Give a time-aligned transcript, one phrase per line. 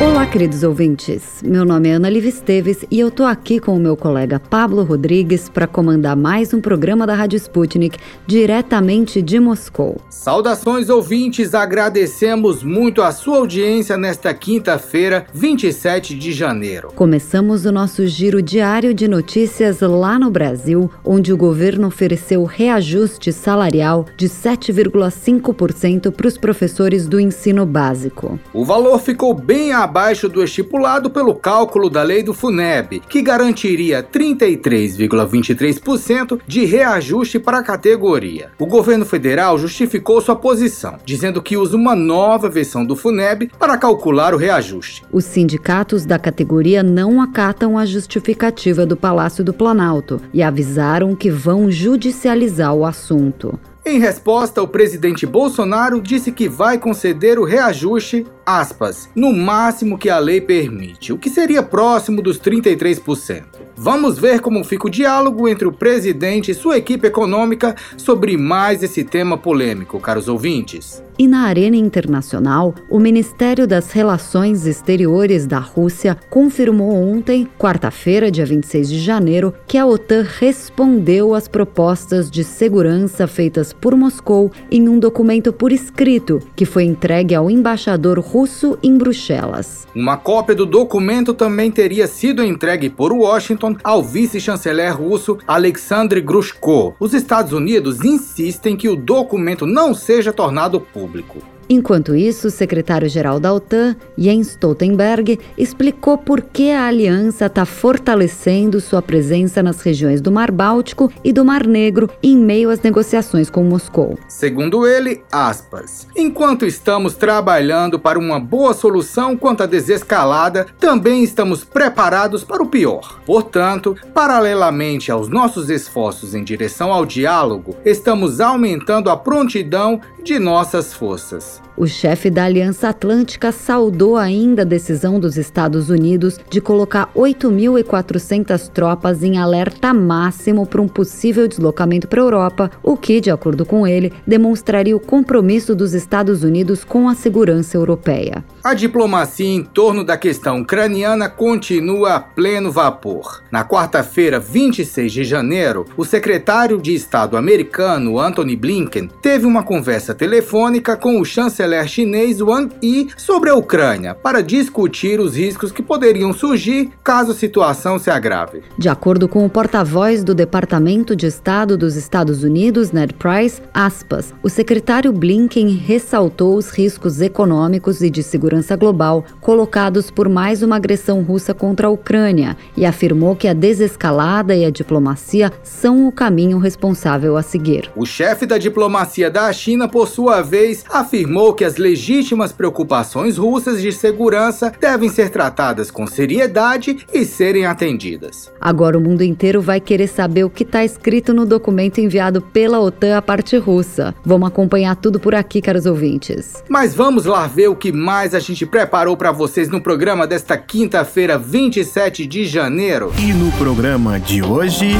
[0.00, 1.40] Olá, queridos ouvintes.
[1.44, 4.82] Meu nome é Ana Liv Esteves e eu tô aqui com o meu colega Pablo
[4.82, 7.96] Rodrigues para comandar mais um programa da Rádio Sputnik
[8.26, 10.00] diretamente de Moscou.
[10.10, 11.54] Saudações, ouvintes.
[11.54, 16.88] Agradecemos muito a sua audiência nesta quinta-feira, 27 de janeiro.
[16.96, 23.32] Começamos o nosso giro diário de notícias lá no Brasil, onde o governo ofereceu reajuste
[23.32, 28.40] salarial de 7,5% para os professores do ensino básico.
[28.52, 34.02] O valor ficou bem abaixo do estipulado pelo cálculo da lei do FUNEB, que garantiria
[34.02, 38.50] 33,23% de reajuste para a categoria.
[38.58, 43.78] O governo federal justificou sua posição, dizendo que usa uma nova versão do FUNEB para
[43.78, 45.04] calcular o reajuste.
[45.12, 51.30] Os sindicatos da categoria não acatam a justificativa do Palácio do Planalto e avisaram que
[51.30, 53.56] vão judicializar o assunto.
[53.86, 60.10] Em resposta, o presidente Bolsonaro disse que vai conceder o reajuste, aspas, no máximo que
[60.10, 63.64] a lei permite, o que seria próximo dos 33%.
[63.76, 68.82] Vamos ver como fica o diálogo entre o presidente e sua equipe econômica sobre mais
[68.82, 71.02] esse tema polêmico, caros ouvintes.
[71.18, 78.44] E na arena internacional, o Ministério das Relações Exteriores da Rússia confirmou ontem, quarta-feira, dia
[78.44, 84.88] 26 de janeiro, que a OTAN respondeu às propostas de segurança feitas por Moscou em
[84.88, 89.86] um documento por escrito que foi entregue ao embaixador russo em Bruxelas.
[89.94, 96.96] Uma cópia do documento também teria sido entregue por Washington ao vice-chanceler russo Alexandre Grushko.
[96.98, 101.53] Os Estados Unidos insistem que o documento não seja tornado público.
[101.68, 108.80] Enquanto isso, o secretário-geral da OTAN, Jens Stoltenberg, explicou por que a aliança está fortalecendo
[108.80, 113.48] sua presença nas regiões do Mar Báltico e do Mar Negro em meio às negociações
[113.48, 114.18] com Moscou.
[114.28, 121.64] Segundo ele, aspas, enquanto estamos trabalhando para uma boa solução quanto à desescalada, também estamos
[121.64, 123.20] preparados para o pior.
[123.24, 130.92] Portanto, paralelamente aos nossos esforços em direção ao diálogo, estamos aumentando a prontidão de nossas
[130.92, 131.53] forças.
[131.54, 131.73] Peace.
[131.76, 138.68] O chefe da Aliança Atlântica saudou ainda a decisão dos Estados Unidos de colocar 8.400
[138.68, 143.66] tropas em alerta máximo para um possível deslocamento para a Europa, o que, de acordo
[143.66, 148.44] com ele, demonstraria o compromisso dos Estados Unidos com a segurança europeia.
[148.62, 153.42] A diplomacia em torno da questão ucraniana continua a pleno vapor.
[153.50, 160.14] Na quarta-feira, 26 de janeiro, o secretário de Estado americano Antony Blinken teve uma conversa
[160.14, 165.82] telefônica com o chanceler chinês Wang Yi sobre a Ucrânia para discutir os riscos que
[165.82, 168.62] poderiam surgir caso a situação se agrave.
[168.78, 174.32] De acordo com o porta-voz do Departamento de Estado dos Estados Unidos, Ned Price, aspas,
[174.42, 180.76] o secretário Blinken ressaltou os riscos econômicos e de segurança global colocados por mais uma
[180.76, 186.12] agressão russa contra a Ucrânia e afirmou que a desescalada e a diplomacia são o
[186.12, 187.90] caminho responsável a seguir.
[187.96, 193.80] O chefe da diplomacia da China, por sua vez, afirmou que as legítimas preocupações russas
[193.80, 198.52] de segurança devem ser tratadas com seriedade e serem atendidas.
[198.60, 202.80] Agora o mundo inteiro vai querer saber o que está escrito no documento enviado pela
[202.80, 204.14] OTAN à parte russa.
[204.24, 206.62] Vamos acompanhar tudo por aqui, caros ouvintes.
[206.68, 210.56] Mas vamos lá ver o que mais a gente preparou para vocês no programa desta
[210.56, 213.12] quinta-feira, 27 de janeiro.
[213.18, 214.94] E no programa de hoje.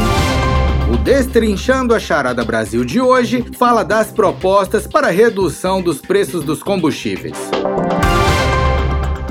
[0.92, 6.62] O Destrinchando a Charada Brasil de hoje fala das propostas para redução dos preços dos
[6.62, 7.36] combustíveis.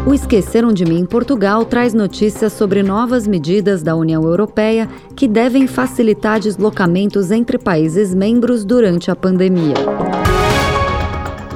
[0.06, 5.28] O Esqueceram de Mim em Portugal traz notícias sobre novas medidas da União Europeia que
[5.28, 9.76] devem facilitar deslocamentos entre países membros durante a pandemia.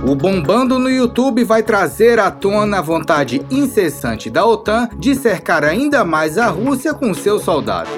[0.08, 5.64] O Bombando no YouTube vai trazer à tona a vontade incessante da OTAN de cercar
[5.64, 7.92] ainda mais a Rússia com seus soldados.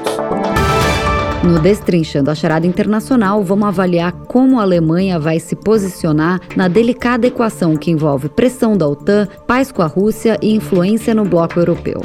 [1.43, 7.27] No Destrinchando a Charada Internacional, vamos avaliar como a Alemanha vai se posicionar na delicada
[7.27, 12.01] equação que envolve pressão da OTAN, paz com a Rússia e influência no bloco europeu.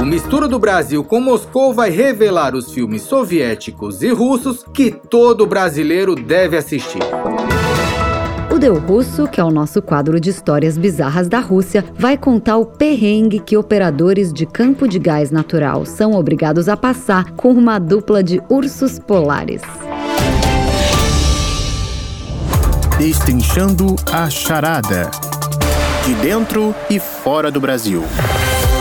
[0.00, 5.44] O Mistura do Brasil com Moscou vai revelar os filmes soviéticos e russos que todo
[5.44, 7.00] brasileiro deve assistir.
[8.66, 12.56] O Deu Russo, que é o nosso quadro de histórias bizarras da Rússia, vai contar
[12.56, 17.78] o perrengue que operadores de campo de gás natural são obrigados a passar com uma
[17.78, 19.62] dupla de ursos polares.
[22.98, 25.12] Destrinchando a charada.
[26.04, 28.02] De dentro e fora do Brasil.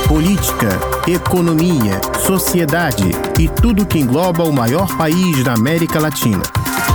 [0.07, 0.69] Política,
[1.07, 6.41] economia, sociedade e tudo que engloba o maior país da América Latina.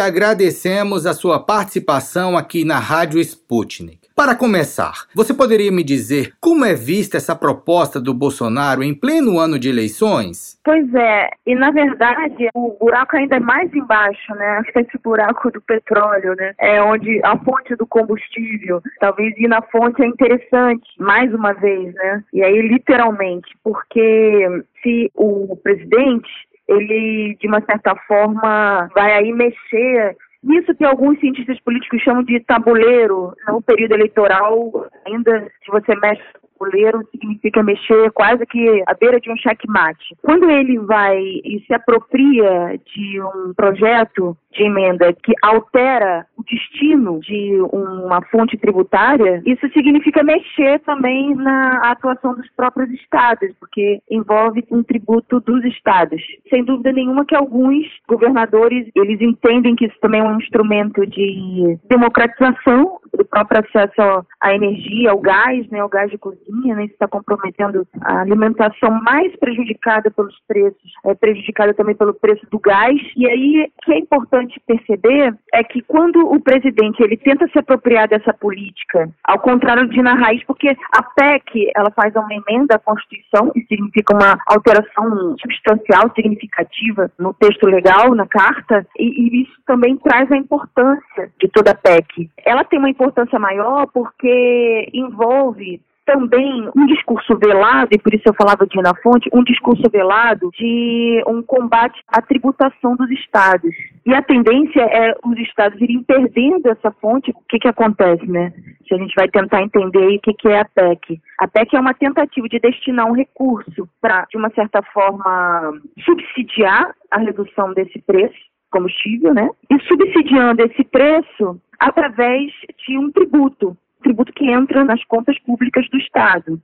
[0.52, 4.02] agradecemos a sua participação aqui na Rádio Sputnik.
[4.14, 9.38] Para começar, você poderia me dizer como é vista essa proposta do Bolsonaro em pleno
[9.38, 10.60] ano de eleições?
[10.62, 14.58] Pois é, e na verdade o buraco ainda é mais embaixo, né?
[14.58, 16.52] Acho que esse buraco do petróleo, né?
[16.58, 21.94] É onde a fonte do combustível, talvez ir na fonte é interessante, mais uma vez,
[21.94, 22.22] né?
[22.34, 24.46] E aí literalmente, porque
[24.82, 26.28] se o presidente
[26.68, 32.40] ele de uma certa forma vai aí mexer isso que alguns cientistas políticos chamam de
[32.40, 36.22] tabuleiro no período eleitoral, ainda se você mexe
[36.62, 40.16] tabuleiro significa mexer quase que à beira de um checkmate.
[40.22, 47.18] Quando ele vai e se apropria de um projeto de emenda que altera o destino
[47.20, 54.64] de uma fonte tributária, isso significa mexer também na atuação dos próprios estados, porque envolve
[54.70, 56.20] um tributo dos estados.
[56.50, 61.78] Sem dúvida nenhuma que alguns governadores, eles entendem que isso também é um instrumento de
[61.88, 66.94] democratização do próprio acesso à energia, ao gás, né, ao gás de cozinha, né, isso
[66.94, 72.98] está comprometendo a alimentação mais prejudicada pelos preços, é prejudicada também pelo preço do gás.
[73.16, 77.58] E aí, o que é importante perceber é que quando o presidente ele tenta se
[77.58, 82.76] apropriar dessa política, ao contrário de na raiz, porque a PEC ela faz uma emenda
[82.76, 89.42] à Constituição, e significa uma alteração substancial, significativa no texto legal, na carta, e, e
[89.42, 92.30] isso também traz a importância de toda a PEC.
[92.44, 93.01] Ela tem uma importância
[93.38, 99.30] maior porque envolve também um discurso velado, e por isso eu falava de na fonte,
[99.32, 103.74] um discurso velado de um combate à tributação dos estados.
[104.04, 107.30] E a tendência é os estados irem perdendo essa fonte.
[107.30, 108.52] O que, que acontece, né?
[108.86, 111.20] Se a gente vai tentar entender o que, que é a PEC.
[111.38, 115.72] A PEC é uma tentativa de destinar um recurso para, de uma certa forma,
[116.04, 119.48] subsidiar a redução desse preço combustível, né?
[119.70, 122.50] E subsidiando esse preço através
[122.86, 126.60] de um tributo, tributo que entra nas contas públicas do Estado.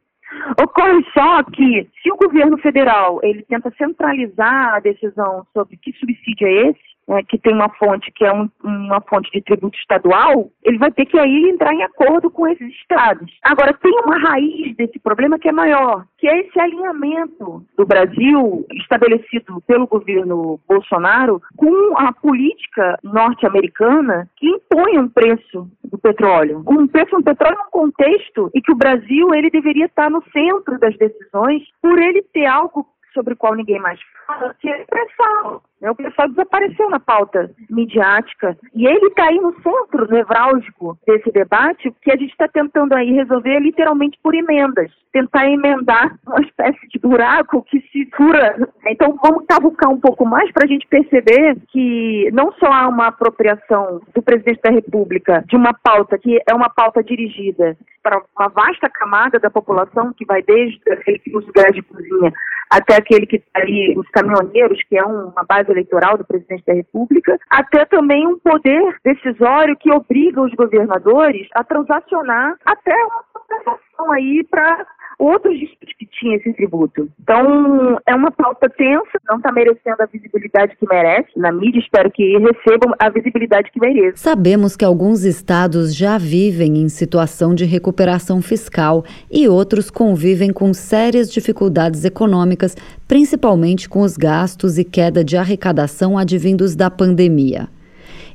[0.61, 6.47] Ocorre só que, se o governo federal ele tenta centralizar a decisão sobre que subsídio
[6.47, 10.51] é esse, né, que tem uma fonte que é um, uma fonte de tributo estadual,
[10.63, 13.33] ele vai ter que aí entrar em acordo com esses estados.
[13.43, 18.67] Agora, tem uma raiz desse problema que é maior, que é esse alinhamento do Brasil
[18.73, 26.63] estabelecido pelo governo Bolsonaro com a política norte-americana que impõe um preço do petróleo.
[26.69, 30.79] Um preço do petróleo num contexto em que o Brasil ele deveria estar no centro
[30.79, 35.63] das decisões por ele ter algo sobre o qual ninguém mais fala, que é pré-sal.
[35.81, 35.91] Né?
[35.91, 38.57] O pré-sal desapareceu na pauta midiática.
[38.75, 43.13] E ele está aí no centro nevrálgico desse debate, que a gente está tentando aí
[43.13, 44.91] resolver literalmente por emendas.
[45.13, 48.69] Tentar emendar uma espécie de buraco que se fura.
[48.87, 53.09] Então vamos cavucar um pouco mais para a gente perceber que não só há uma
[53.09, 58.49] apropriação do presidente da República de uma pauta que é uma pauta dirigida para uma
[58.49, 62.33] vasta camada da população, que vai desde aquele que usa gás de cozinha
[62.71, 66.75] até aquele que está ali, os caminhoneiros, que é uma base eleitoral do presidente da
[66.75, 74.13] República, até também um poder decisório que obriga os governadores a transacionar até uma compensação
[74.13, 74.87] aí para
[75.19, 77.09] outros dispositivos tinha esse tributo.
[77.21, 82.11] Então, é uma pauta tensa, não está merecendo a visibilidade que merece na mídia, espero
[82.11, 84.19] que recebam a visibilidade que merece.
[84.19, 90.73] Sabemos que alguns estados já vivem em situação de recuperação fiscal e outros convivem com
[90.75, 97.69] sérias dificuldades econômicas, principalmente com os gastos e queda de arrecadação advindos da pandemia.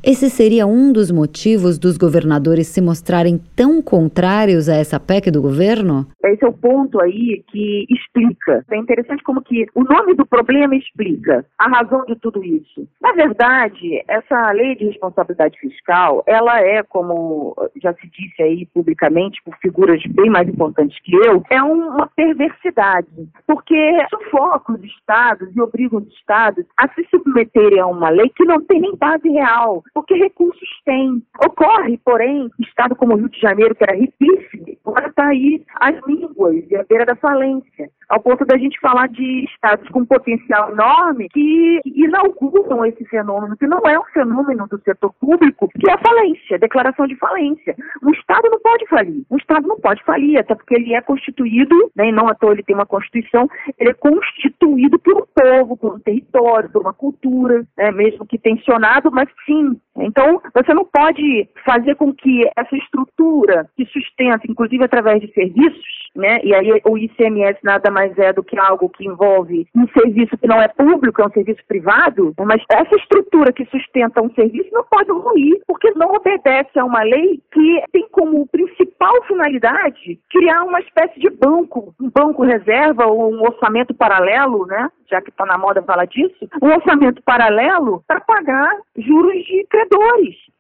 [0.05, 5.41] Esse seria um dos motivos dos governadores se mostrarem tão contrários a essa PEC do
[5.41, 6.05] governo?
[6.25, 8.65] Esse é o ponto aí que explica.
[8.69, 12.85] É interessante como que o nome do problema explica a razão de tudo isso.
[13.01, 19.41] Na verdade, essa lei de responsabilidade fiscal, ela é, como já se disse aí publicamente
[19.45, 23.07] por figuras bem mais importantes que eu, é uma perversidade,
[23.47, 28.43] porque sufoca os estados e obriga os estados a se submeterem a uma lei que
[28.43, 31.23] não tem nem base real porque recursos tem.
[31.45, 35.95] Ocorre, porém, estado como o Rio de Janeiro, que era riquíssimo, agora está aí as
[36.07, 40.71] línguas e a beira da falência ao ponto da gente falar de estados com potencial
[40.71, 45.93] enorme que inauguram esse fenômeno, que não é um fenômeno do setor público, que é
[45.93, 47.75] a falência, a declaração de falência.
[48.03, 51.91] Um estado não pode falir, um estado não pode falir, até porque ele é constituído,
[51.95, 55.77] né, e não à toa ele tem uma constituição, ele é constituído por um povo,
[55.77, 59.79] por um território, por uma cultura, né, mesmo que tensionado, mas sim.
[59.97, 66.03] Então, você não pode fazer com que essa estrutura que sustenta, inclusive através de serviços,
[66.15, 66.39] né?
[66.43, 70.47] E aí o ICMS nada mais é do que algo que envolve um serviço que
[70.47, 74.83] não é público, é um serviço privado, mas essa estrutura que sustenta um serviço não
[74.83, 80.79] pode ruir, porque não obedece a uma lei que tem como principal finalidade criar uma
[80.79, 84.89] espécie de banco, um banco reserva ou um orçamento paralelo, né?
[85.09, 89.65] Já que está na moda falar disso, um orçamento paralelo para pagar juros de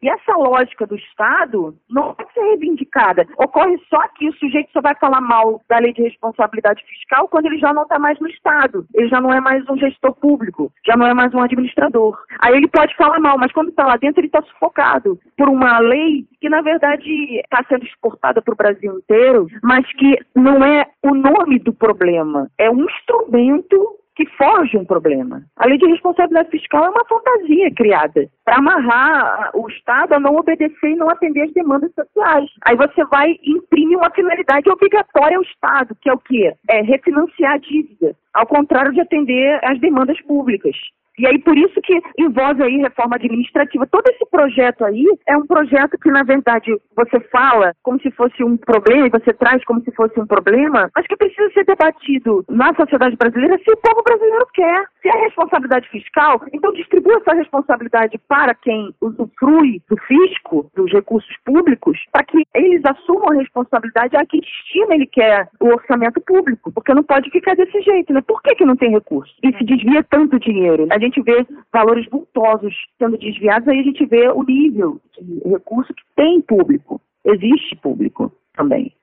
[0.03, 3.25] E essa lógica do Estado não pode ser reivindicada.
[3.37, 7.45] Ocorre só que o sujeito só vai falar mal da lei de responsabilidade fiscal quando
[7.45, 10.71] ele já não está mais no Estado, ele já não é mais um gestor público,
[10.85, 12.17] já não é mais um administrador.
[12.39, 15.79] Aí ele pode falar mal, mas quando está lá dentro ele está sufocado por uma
[15.79, 20.85] lei que na verdade está sendo exportada para o Brasil inteiro, mas que não é
[21.01, 25.43] o nome do problema, é um instrumento que foge um problema.
[25.57, 30.35] A lei de responsabilidade fiscal é uma fantasia criada para amarrar o Estado a não
[30.35, 32.49] obedecer e não atender às demandas sociais.
[32.65, 36.53] Aí você vai e imprime uma finalidade obrigatória ao Estado, que é o quê?
[36.69, 40.75] É refinanciar a dívida, ao contrário de atender às demandas públicas.
[41.17, 43.85] E aí, por isso que envolve aí reforma administrativa.
[43.87, 48.43] Todo esse projeto aí é um projeto que, na verdade, você fala como se fosse
[48.43, 52.43] um problema e você traz como se fosse um problema, mas que precisa ser debatido
[52.49, 54.85] na sociedade brasileira se o povo brasileiro quer.
[55.01, 61.35] Se é responsabilidade fiscal, então distribua essa responsabilidade para quem usufrui do fisco, dos recursos
[61.45, 66.71] públicos, para que eles assumam a responsabilidade a que destino ele quer o orçamento público.
[66.71, 68.21] Porque não pode ficar desse jeito, né?
[68.21, 69.33] Por que, que não tem recurso?
[69.43, 70.87] E se desvia tanto dinheiro?
[70.89, 75.93] A gente vê valores vultosos sendo desviados, aí a gente vê o nível de recurso
[75.93, 77.01] que tem público.
[77.25, 78.93] Existe público também.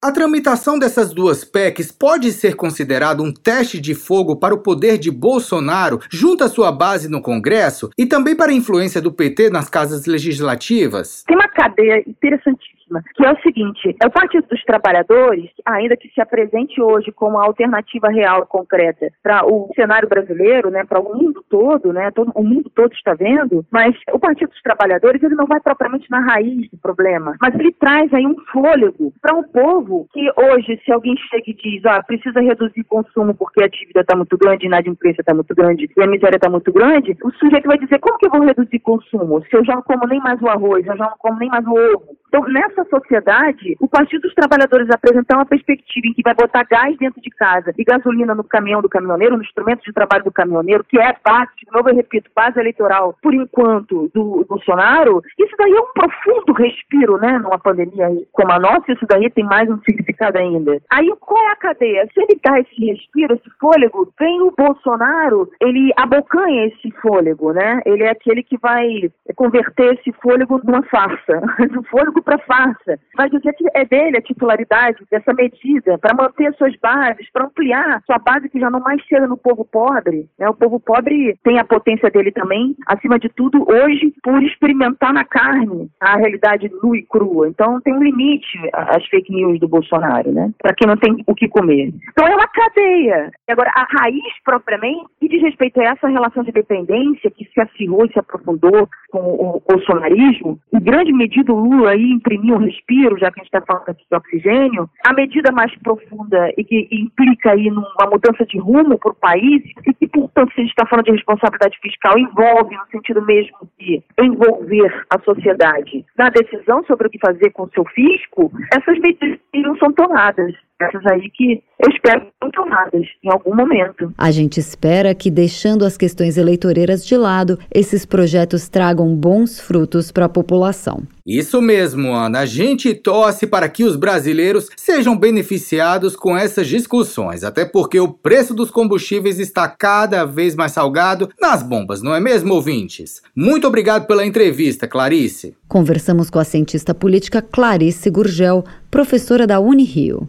[0.00, 4.96] A tramitação dessas duas PECs pode ser considerado um teste de fogo para o poder
[4.96, 9.50] de Bolsonaro junto à sua base no Congresso e também para a influência do PT
[9.50, 11.24] nas casas legislativas?
[11.26, 12.78] Tem uma cadeia interessantíssima
[13.14, 17.38] que é o seguinte: é o Partido dos Trabalhadores, ainda que se apresente hoje como
[17.38, 22.32] a alternativa real concreta para o cenário brasileiro, né, para o mundo todo, né, todo,
[22.34, 26.20] o mundo todo está vendo, mas o Partido dos Trabalhadores ele não vai propriamente na
[26.20, 30.92] raiz do problema, mas ele traz aí um fôlego para um povo que hoje, se
[30.92, 34.68] alguém chega e diz, ah, precisa reduzir consumo porque a dívida está muito grande, a
[34.68, 38.18] inadimplência está muito grande e a miséria está muito grande, o sujeito vai dizer, como
[38.18, 40.96] que eu vou reduzir consumo se eu já não como nem mais o arroz, eu
[40.96, 42.16] já não como nem mais o ovo?
[42.28, 46.96] Então, nessa sociedade, o Partido dos Trabalhadores apresentar uma perspectiva em que vai botar gás
[46.98, 50.84] dentro de casa e gasolina no caminhão do caminhoneiro, no instrumento de trabalho do caminhoneiro,
[50.84, 55.72] que é base, de novo eu repito, base eleitoral, por enquanto, do Bolsonaro, isso daí
[55.72, 59.78] é um profundo respiro, né, numa pandemia como a nossa, isso daí tem mais um
[59.82, 60.80] significado ainda.
[60.90, 62.08] Aí, qual é a cadeia?
[62.12, 67.80] Se ele dá esse respiro, esse fôlego, vem o Bolsonaro, ele abocanha esse fôlego, né?
[67.84, 71.42] Ele é aquele que vai converter esse fôlego numa farsa,
[71.78, 72.98] um fôlego para farsa.
[73.16, 78.02] Vai dizer que é dele a titularidade dessa medida para manter suas bases, para ampliar
[78.06, 80.28] sua base que já não mais chega no povo pobre.
[80.38, 80.48] Né?
[80.48, 85.24] O povo pobre tem a potência dele também, acima de tudo, hoje, por experimentar na
[85.24, 87.48] carne a realidade nua e crua.
[87.48, 90.50] Então tem um limite às fake news do Bolsonaro, né?
[90.60, 91.92] Para quem não tem o que comer.
[92.10, 93.30] Então é uma cadeia.
[93.48, 98.06] Agora, a raiz propriamente, e diz respeito a essa relação de dependência que se acirrou
[98.06, 103.18] e se aprofundou com o bolsonarismo, em grande medida o Lula aí imprimir um respiro,
[103.18, 106.88] já que a gente está falando aqui de oxigênio, a medida mais profunda e que
[106.90, 110.70] implica aí numa mudança de rumo para o país, e que, portanto, se a gente
[110.70, 116.84] está falando de responsabilidade fiscal, envolve, no sentido mesmo de envolver a sociedade na decisão
[116.84, 121.30] sobre o que fazer com o seu fisco, essas medidas não são tomadas essas aí
[121.30, 124.12] que eu espero que tomadas em algum momento.
[124.18, 130.10] A gente espera que, deixando as questões eleitoreiras de lado, esses projetos tragam bons frutos
[130.10, 131.02] para a população.
[131.26, 132.40] Isso mesmo, Ana.
[132.40, 138.12] A gente torce para que os brasileiros sejam beneficiados com essas discussões, até porque o
[138.12, 143.22] preço dos combustíveis está cada vez mais salgado nas bombas, não é mesmo, ouvintes?
[143.36, 145.56] Muito obrigado pela entrevista, Clarice.
[145.68, 150.28] Conversamos com a cientista política Clarice Gurgel, professora da Unirio.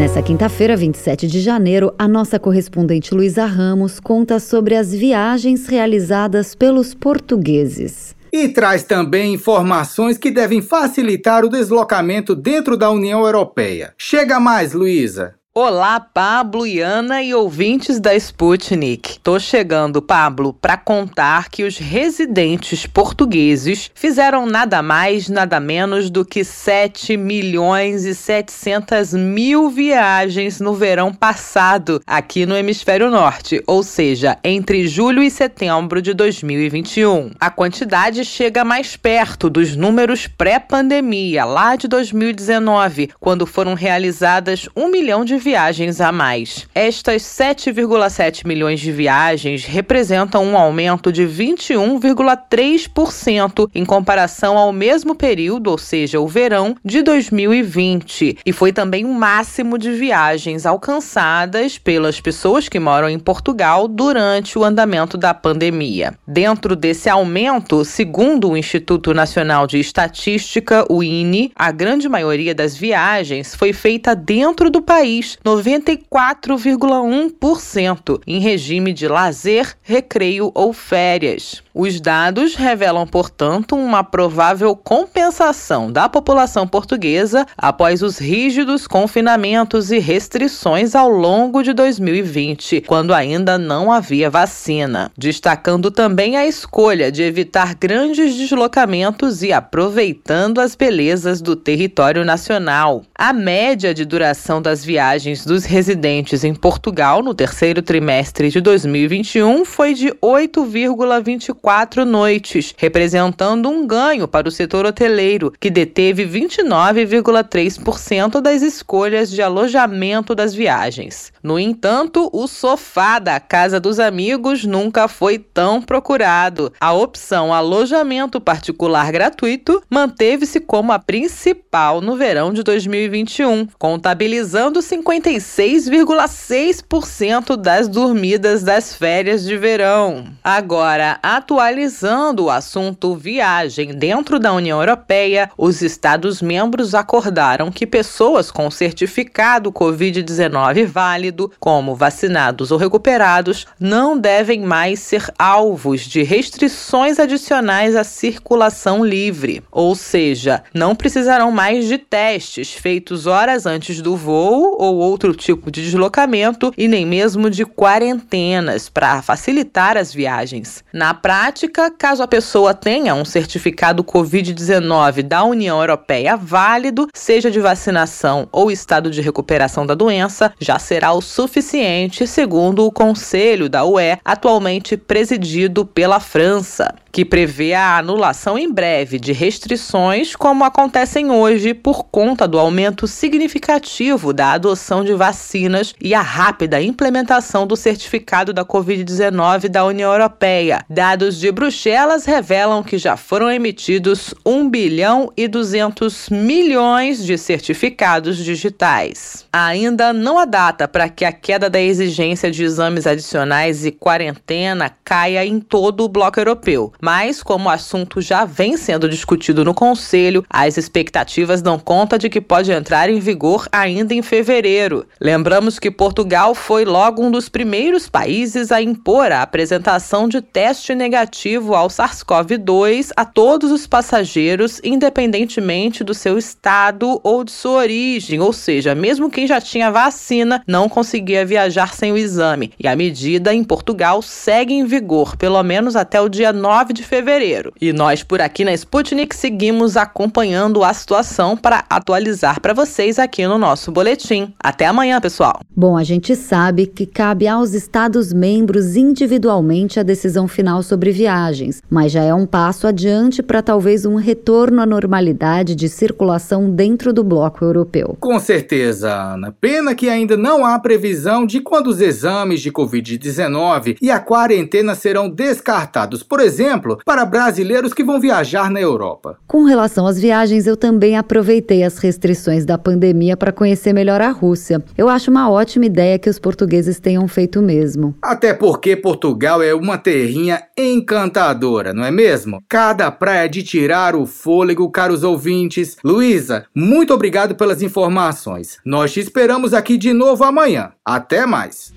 [0.00, 6.54] Nessa quinta-feira, 27 de janeiro, a nossa correspondente Luísa Ramos conta sobre as viagens realizadas
[6.54, 8.16] pelos portugueses.
[8.32, 13.92] E traz também informações que devem facilitar o deslocamento dentro da União Europeia.
[13.98, 15.34] Chega mais, Luísa!
[15.52, 19.18] Olá, Pablo e Ana e ouvintes da Sputnik.
[19.18, 26.24] Tô chegando, Pablo, para contar que os residentes portugueses fizeram nada mais, nada menos do
[26.24, 33.82] que 7 milhões e 700 mil viagens no verão passado aqui no Hemisfério Norte, ou
[33.82, 37.32] seja, entre julho e setembro de 2021.
[37.40, 44.88] A quantidade chega mais perto dos números pré-pandemia, lá de 2019, quando foram realizadas um
[44.88, 46.68] milhão de viagens a mais.
[46.74, 55.70] Estas 7,7 milhões de viagens representam um aumento de 21,3% em comparação ao mesmo período,
[55.70, 62.20] ou seja, o verão de 2020, e foi também o máximo de viagens alcançadas pelas
[62.20, 66.14] pessoas que moram em Portugal durante o andamento da pandemia.
[66.26, 72.76] Dentro desse aumento, segundo o Instituto Nacional de Estatística, o INE, a grande maioria das
[72.76, 81.62] viagens foi feita dentro do país 94,1% em regime de lazer, recreio ou férias.
[81.72, 89.98] Os dados revelam, portanto, uma provável compensação da população portuguesa após os rígidos confinamentos e
[89.98, 97.22] restrições ao longo de 2020, quando ainda não havia vacina, destacando também a escolha de
[97.22, 103.04] evitar grandes deslocamentos e aproveitando as belezas do território nacional.
[103.14, 109.64] A média de duração das viagens dos residentes em Portugal no terceiro trimestre de 2021
[109.64, 118.40] foi de 8,24 quatro noites, representando um ganho para o setor hoteleiro, que deteve 29,3%
[118.40, 121.30] das escolhas de alojamento das viagens.
[121.42, 126.70] No entanto, o sofá da casa dos amigos nunca foi tão procurado.
[126.80, 137.56] A opção alojamento particular gratuito manteve-se como a principal no verão de 2021, contabilizando 56,6%
[137.56, 140.26] das dormidas das férias de verão.
[140.44, 148.70] Agora, Atualizando o assunto viagem dentro da União Europeia, os Estados-membros acordaram que pessoas com
[148.70, 157.96] certificado Covid-19 válido, como vacinados ou recuperados, não devem mais ser alvos de restrições adicionais
[157.96, 159.62] à circulação livre.
[159.70, 165.70] Ou seja, não precisarão mais de testes feitos horas antes do voo ou outro tipo
[165.70, 170.84] de deslocamento e nem mesmo de quarentenas para facilitar as viagens.
[170.92, 177.60] Na prática, caso a pessoa tenha um certificado Covid-19 da União Europeia válido, seja de
[177.60, 183.84] vacinação ou estado de recuperação da doença, já será o suficiente, segundo o Conselho da
[183.84, 191.30] UE, atualmente presidido pela França que prevê a anulação em breve de restrições, como acontecem
[191.30, 197.76] hoje por conta do aumento significativo da adoção de vacinas e a rápida implementação do
[197.76, 200.84] certificado da Covid-19 da União Europeia.
[200.88, 208.36] Dados de Bruxelas revelam que já foram emitidos 1 bilhão e 200 milhões de certificados
[208.36, 209.46] digitais.
[209.52, 214.90] Ainda não há data para que a queda da exigência de exames adicionais e quarentena
[215.04, 219.74] caia em todo o bloco europeu Mas, como o assunto já vem sendo discutido no
[219.74, 225.06] Conselho, as expectativas dão conta de que pode entrar em vigor ainda em fevereiro.
[225.20, 230.94] Lembramos que Portugal foi logo um dos primeiros países a impor a apresentação de teste
[230.94, 238.40] negativo ao SARS-CoV-2 a todos os passageiros, independentemente do seu estado ou de sua origem,
[238.40, 242.72] ou seja, mesmo quem já tinha vacina não conseguia viajar sem o exame.
[242.78, 247.02] E a medida em Portugal segue em vigor, pelo menos até o dia 9 de
[247.02, 247.72] fevereiro.
[247.80, 253.46] E nós por aqui na Sputnik seguimos acompanhando a situação para atualizar para vocês aqui
[253.46, 254.52] no nosso boletim.
[254.58, 255.60] Até amanhã, pessoal.
[255.74, 262.12] Bom, a gente sabe que cabe aos Estados-membros individualmente a decisão final sobre viagens, mas
[262.12, 267.22] já é um passo adiante para talvez um retorno à normalidade de circulação dentro do
[267.22, 268.16] bloco europeu.
[268.20, 269.54] Com certeza, Ana.
[269.60, 274.94] Pena que ainda não há previsão de quando os exames de Covid-19 e a quarentena
[274.94, 279.38] serão descartados, por exemplo, para brasileiros que vão viajar na Europa.
[279.46, 284.30] Com relação às viagens, eu também aproveitei as restrições da pandemia para conhecer melhor a
[284.30, 284.82] Rússia.
[284.96, 288.14] Eu acho uma ótima ideia que os portugueses tenham feito mesmo.
[288.22, 292.62] Até porque Portugal é uma terrinha encantadora, não é mesmo?
[292.68, 295.96] Cada praia de tirar o fôlego, caros ouvintes.
[296.04, 298.78] Luísa, muito obrigado pelas informações.
[298.84, 300.92] Nós te esperamos aqui de novo amanhã.
[301.04, 301.92] Até mais.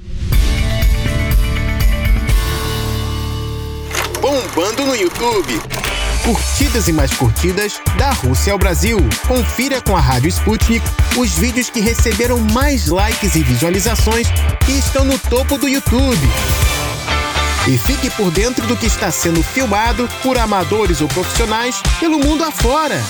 [4.23, 5.59] Bombando no YouTube.
[6.23, 8.97] Curtidas e mais curtidas da Rússia ao Brasil.
[9.27, 10.85] Confira com a Rádio Sputnik
[11.17, 14.25] os vídeos que receberam mais likes e visualizações
[14.69, 16.25] e estão no topo do YouTube.
[17.67, 22.45] E fique por dentro do que está sendo filmado por amadores ou profissionais pelo mundo
[22.45, 23.03] afora.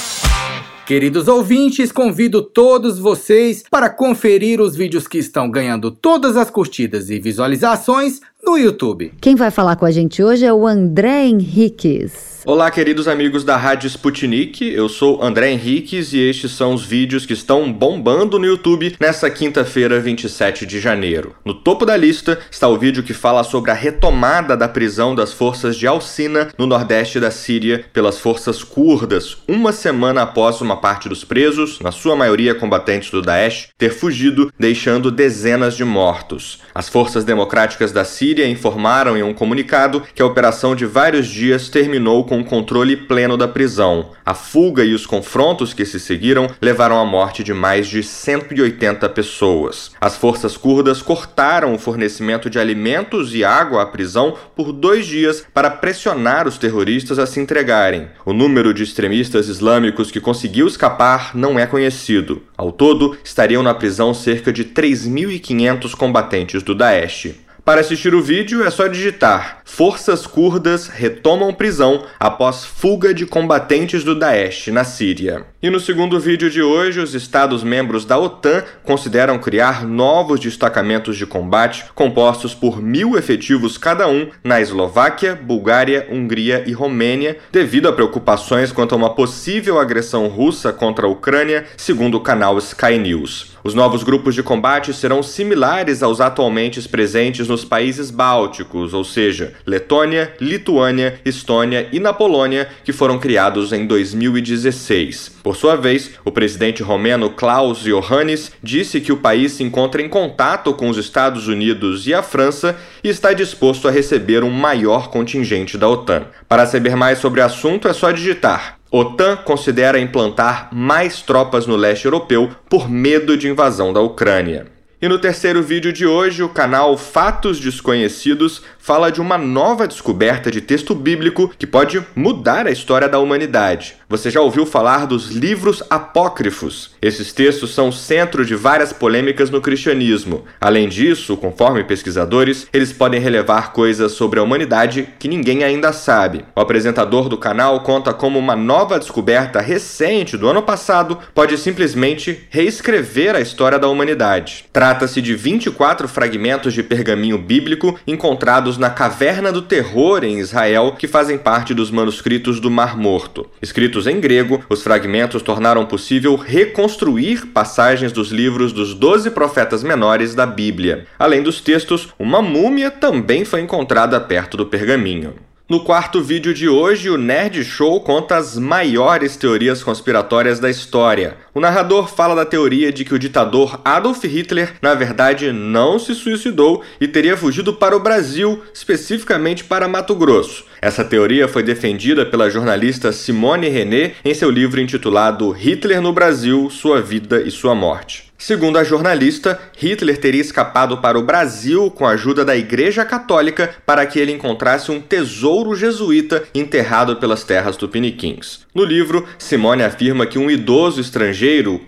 [0.84, 7.12] Queridos ouvintes, convido todos vocês para conferir os vídeos que estão ganhando todas as curtidas
[7.12, 9.14] e visualizações no YouTube.
[9.22, 12.33] Quem vai falar com a gente hoje é o André Henriques.
[12.46, 14.68] Olá, queridos amigos da Rádio Sputnik.
[14.68, 19.30] Eu sou André Henriques e estes são os vídeos que estão bombando no YouTube nessa
[19.30, 21.34] quinta-feira, 27 de janeiro.
[21.46, 25.32] No topo da lista está o vídeo que fala sobre a retomada da prisão das
[25.32, 31.08] forças de Alcina no nordeste da Síria pelas forças curdas, uma semana após uma parte
[31.08, 36.60] dos presos, na sua maioria combatentes do Daesh, ter fugido, deixando dezenas de mortos.
[36.76, 41.70] As forças democráticas da Síria informaram em um comunicado que a operação de vários dias
[41.70, 44.10] terminou com com o controle pleno da prisão.
[44.26, 49.08] A fuga e os confrontos que se seguiram levaram à morte de mais de 180
[49.10, 49.92] pessoas.
[50.02, 55.46] As forças curdas cortaram o fornecimento de alimentos e água à prisão por dois dias
[55.54, 58.08] para pressionar os terroristas a se entregarem.
[58.26, 62.42] O número de extremistas islâmicos que conseguiu escapar não é conhecido.
[62.58, 67.43] Ao todo, estariam na prisão cerca de 3.500 combatentes do Daesh.
[67.66, 74.04] Para assistir o vídeo é só digitar Forças Curdas retomam prisão após fuga de combatentes
[74.04, 75.46] do Daesh na Síria.
[75.64, 81.26] E no segundo vídeo de hoje, os Estados-membros da OTAN consideram criar novos destacamentos de
[81.26, 87.94] combate compostos por mil efetivos cada um na Eslováquia, Bulgária, Hungria e Romênia, devido a
[87.94, 93.54] preocupações quanto a uma possível agressão russa contra a Ucrânia, segundo o canal Sky News.
[93.64, 99.54] Os novos grupos de combate serão similares aos atualmente presentes nos países bálticos, ou seja,
[99.64, 105.38] Letônia, Lituânia, Estônia e na Polônia, que foram criados em 2016.
[105.44, 110.10] Por sua vez, o presidente romeno Klaus Iohannis disse que o país se encontra em
[110.10, 115.12] contato com os Estados Unidos e a França e está disposto a receber um maior
[115.12, 116.26] contingente da OTAN.
[116.50, 121.76] Para saber mais sobre o assunto, é só digitar OTAN considera implantar mais tropas no
[121.76, 124.68] leste europeu por medo de invasão da Ucrânia.
[125.04, 130.50] E no terceiro vídeo de hoje, o canal Fatos Desconhecidos fala de uma nova descoberta
[130.50, 133.98] de texto bíblico que pode mudar a história da humanidade.
[134.14, 136.92] Você já ouviu falar dos livros apócrifos?
[137.02, 140.44] Esses textos são centro de várias polêmicas no cristianismo.
[140.62, 146.46] Além disso, conforme pesquisadores, eles podem relevar coisas sobre a humanidade que ninguém ainda sabe.
[146.56, 152.46] O apresentador do canal conta como uma nova descoberta recente do ano passado pode simplesmente
[152.52, 154.66] reescrever a história da humanidade.
[154.72, 161.08] Trata-se de 24 fragmentos de pergaminho bíblico encontrados na Caverna do Terror em Israel, que
[161.08, 163.48] fazem parte dos manuscritos do Mar Morto.
[163.60, 170.36] Escritos em grego, os fragmentos tornaram possível reconstruir passagens dos livros dos doze profetas menores
[170.36, 171.06] da Bíblia.
[171.18, 175.34] Além dos textos, uma múmia também foi encontrada perto do pergaminho.
[175.70, 181.38] No quarto vídeo de hoje, o Nerd Show conta as maiores teorias conspiratórias da história.
[181.56, 186.16] O narrador fala da teoria de que o ditador Adolf Hitler, na verdade, não se
[186.16, 190.66] suicidou e teria fugido para o Brasil, especificamente para Mato Grosso.
[190.82, 196.72] Essa teoria foi defendida pela jornalista Simone René em seu livro intitulado Hitler no Brasil:
[196.72, 198.34] Sua Vida e Sua Morte.
[198.44, 203.74] Segundo a jornalista, Hitler teria escapado para o Brasil com a ajuda da Igreja Católica
[203.86, 208.66] para que ele encontrasse um tesouro jesuíta enterrado pelas terras tupiniquins.
[208.76, 211.43] No livro, Simone afirma que um idoso estrangeiro,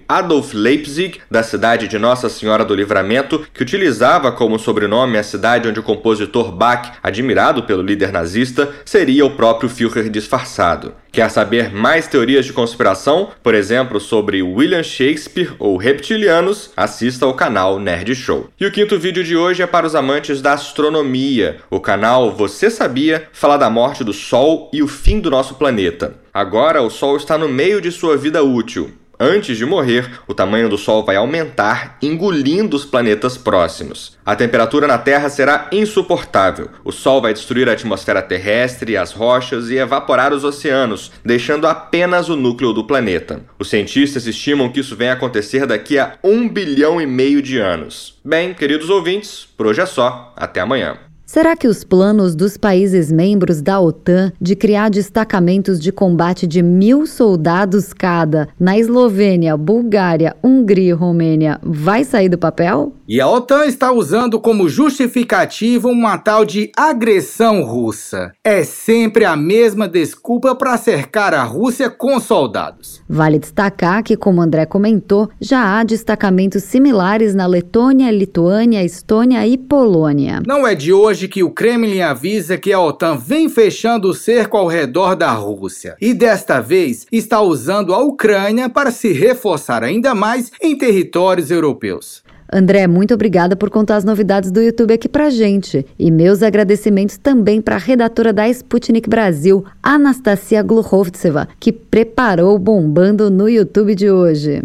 [0.07, 5.69] Adolf Leipzig, da cidade de Nossa Senhora do Livramento, que utilizava como sobrenome a cidade
[5.69, 10.93] onde o compositor Bach, admirado pelo líder nazista, seria o próprio Führer disfarçado.
[11.09, 16.71] Quer saber mais teorias de conspiração, por exemplo, sobre William Shakespeare ou reptilianos?
[16.75, 18.49] Assista ao canal Nerd Show.
[18.59, 21.61] E o quinto vídeo de hoje é para os amantes da astronomia.
[21.69, 26.15] O canal Você Sabia fala da morte do Sol e o fim do nosso planeta.
[26.33, 28.91] Agora o Sol está no meio de sua vida útil.
[29.19, 34.17] Antes de morrer, o tamanho do Sol vai aumentar, engolindo os planetas próximos.
[34.25, 36.69] A temperatura na Terra será insuportável.
[36.83, 42.27] O Sol vai destruir a atmosfera terrestre, as rochas e evaporar os oceanos, deixando apenas
[42.27, 43.41] o núcleo do planeta.
[43.57, 48.19] Os cientistas estimam que isso venha acontecer daqui a um bilhão e meio de anos.
[48.23, 50.33] Bem, queridos ouvintes, por hoje é só.
[50.35, 50.97] Até amanhã.
[51.35, 56.63] Será que os planos dos países membros da OTAN de criar destacamentos de combate de
[56.63, 62.93] mil soldados cada na Eslovênia, Bulgária, Hungria e Romênia vai sair do papel?
[63.07, 68.31] E a OTAN está usando como justificativa uma tal de agressão russa.
[68.43, 73.03] É sempre a mesma desculpa para cercar a Rússia com soldados.
[73.07, 79.55] Vale destacar que, como André comentou, já há destacamentos similares na Letônia, Lituânia, Estônia e
[79.55, 80.41] Polônia.
[80.43, 84.57] Não é de hoje que o Kremlin avisa que a OTAN vem fechando o cerco
[84.57, 85.95] ao redor da Rússia.
[86.01, 92.24] E desta vez está usando a Ucrânia para se reforçar ainda mais em territórios europeus.
[92.51, 95.85] André, muito obrigada por contar as novidades do YouTube aqui pra gente.
[95.97, 102.59] E meus agradecimentos também para a redatora da Sputnik Brasil, Anastasia Gluhovtseva, que preparou o
[102.59, 104.61] Bombando no YouTube de hoje.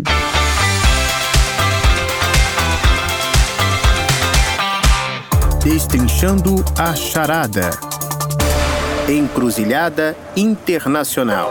[5.64, 7.70] Destrinchando a charada.
[9.08, 11.50] Encruzilhada Internacional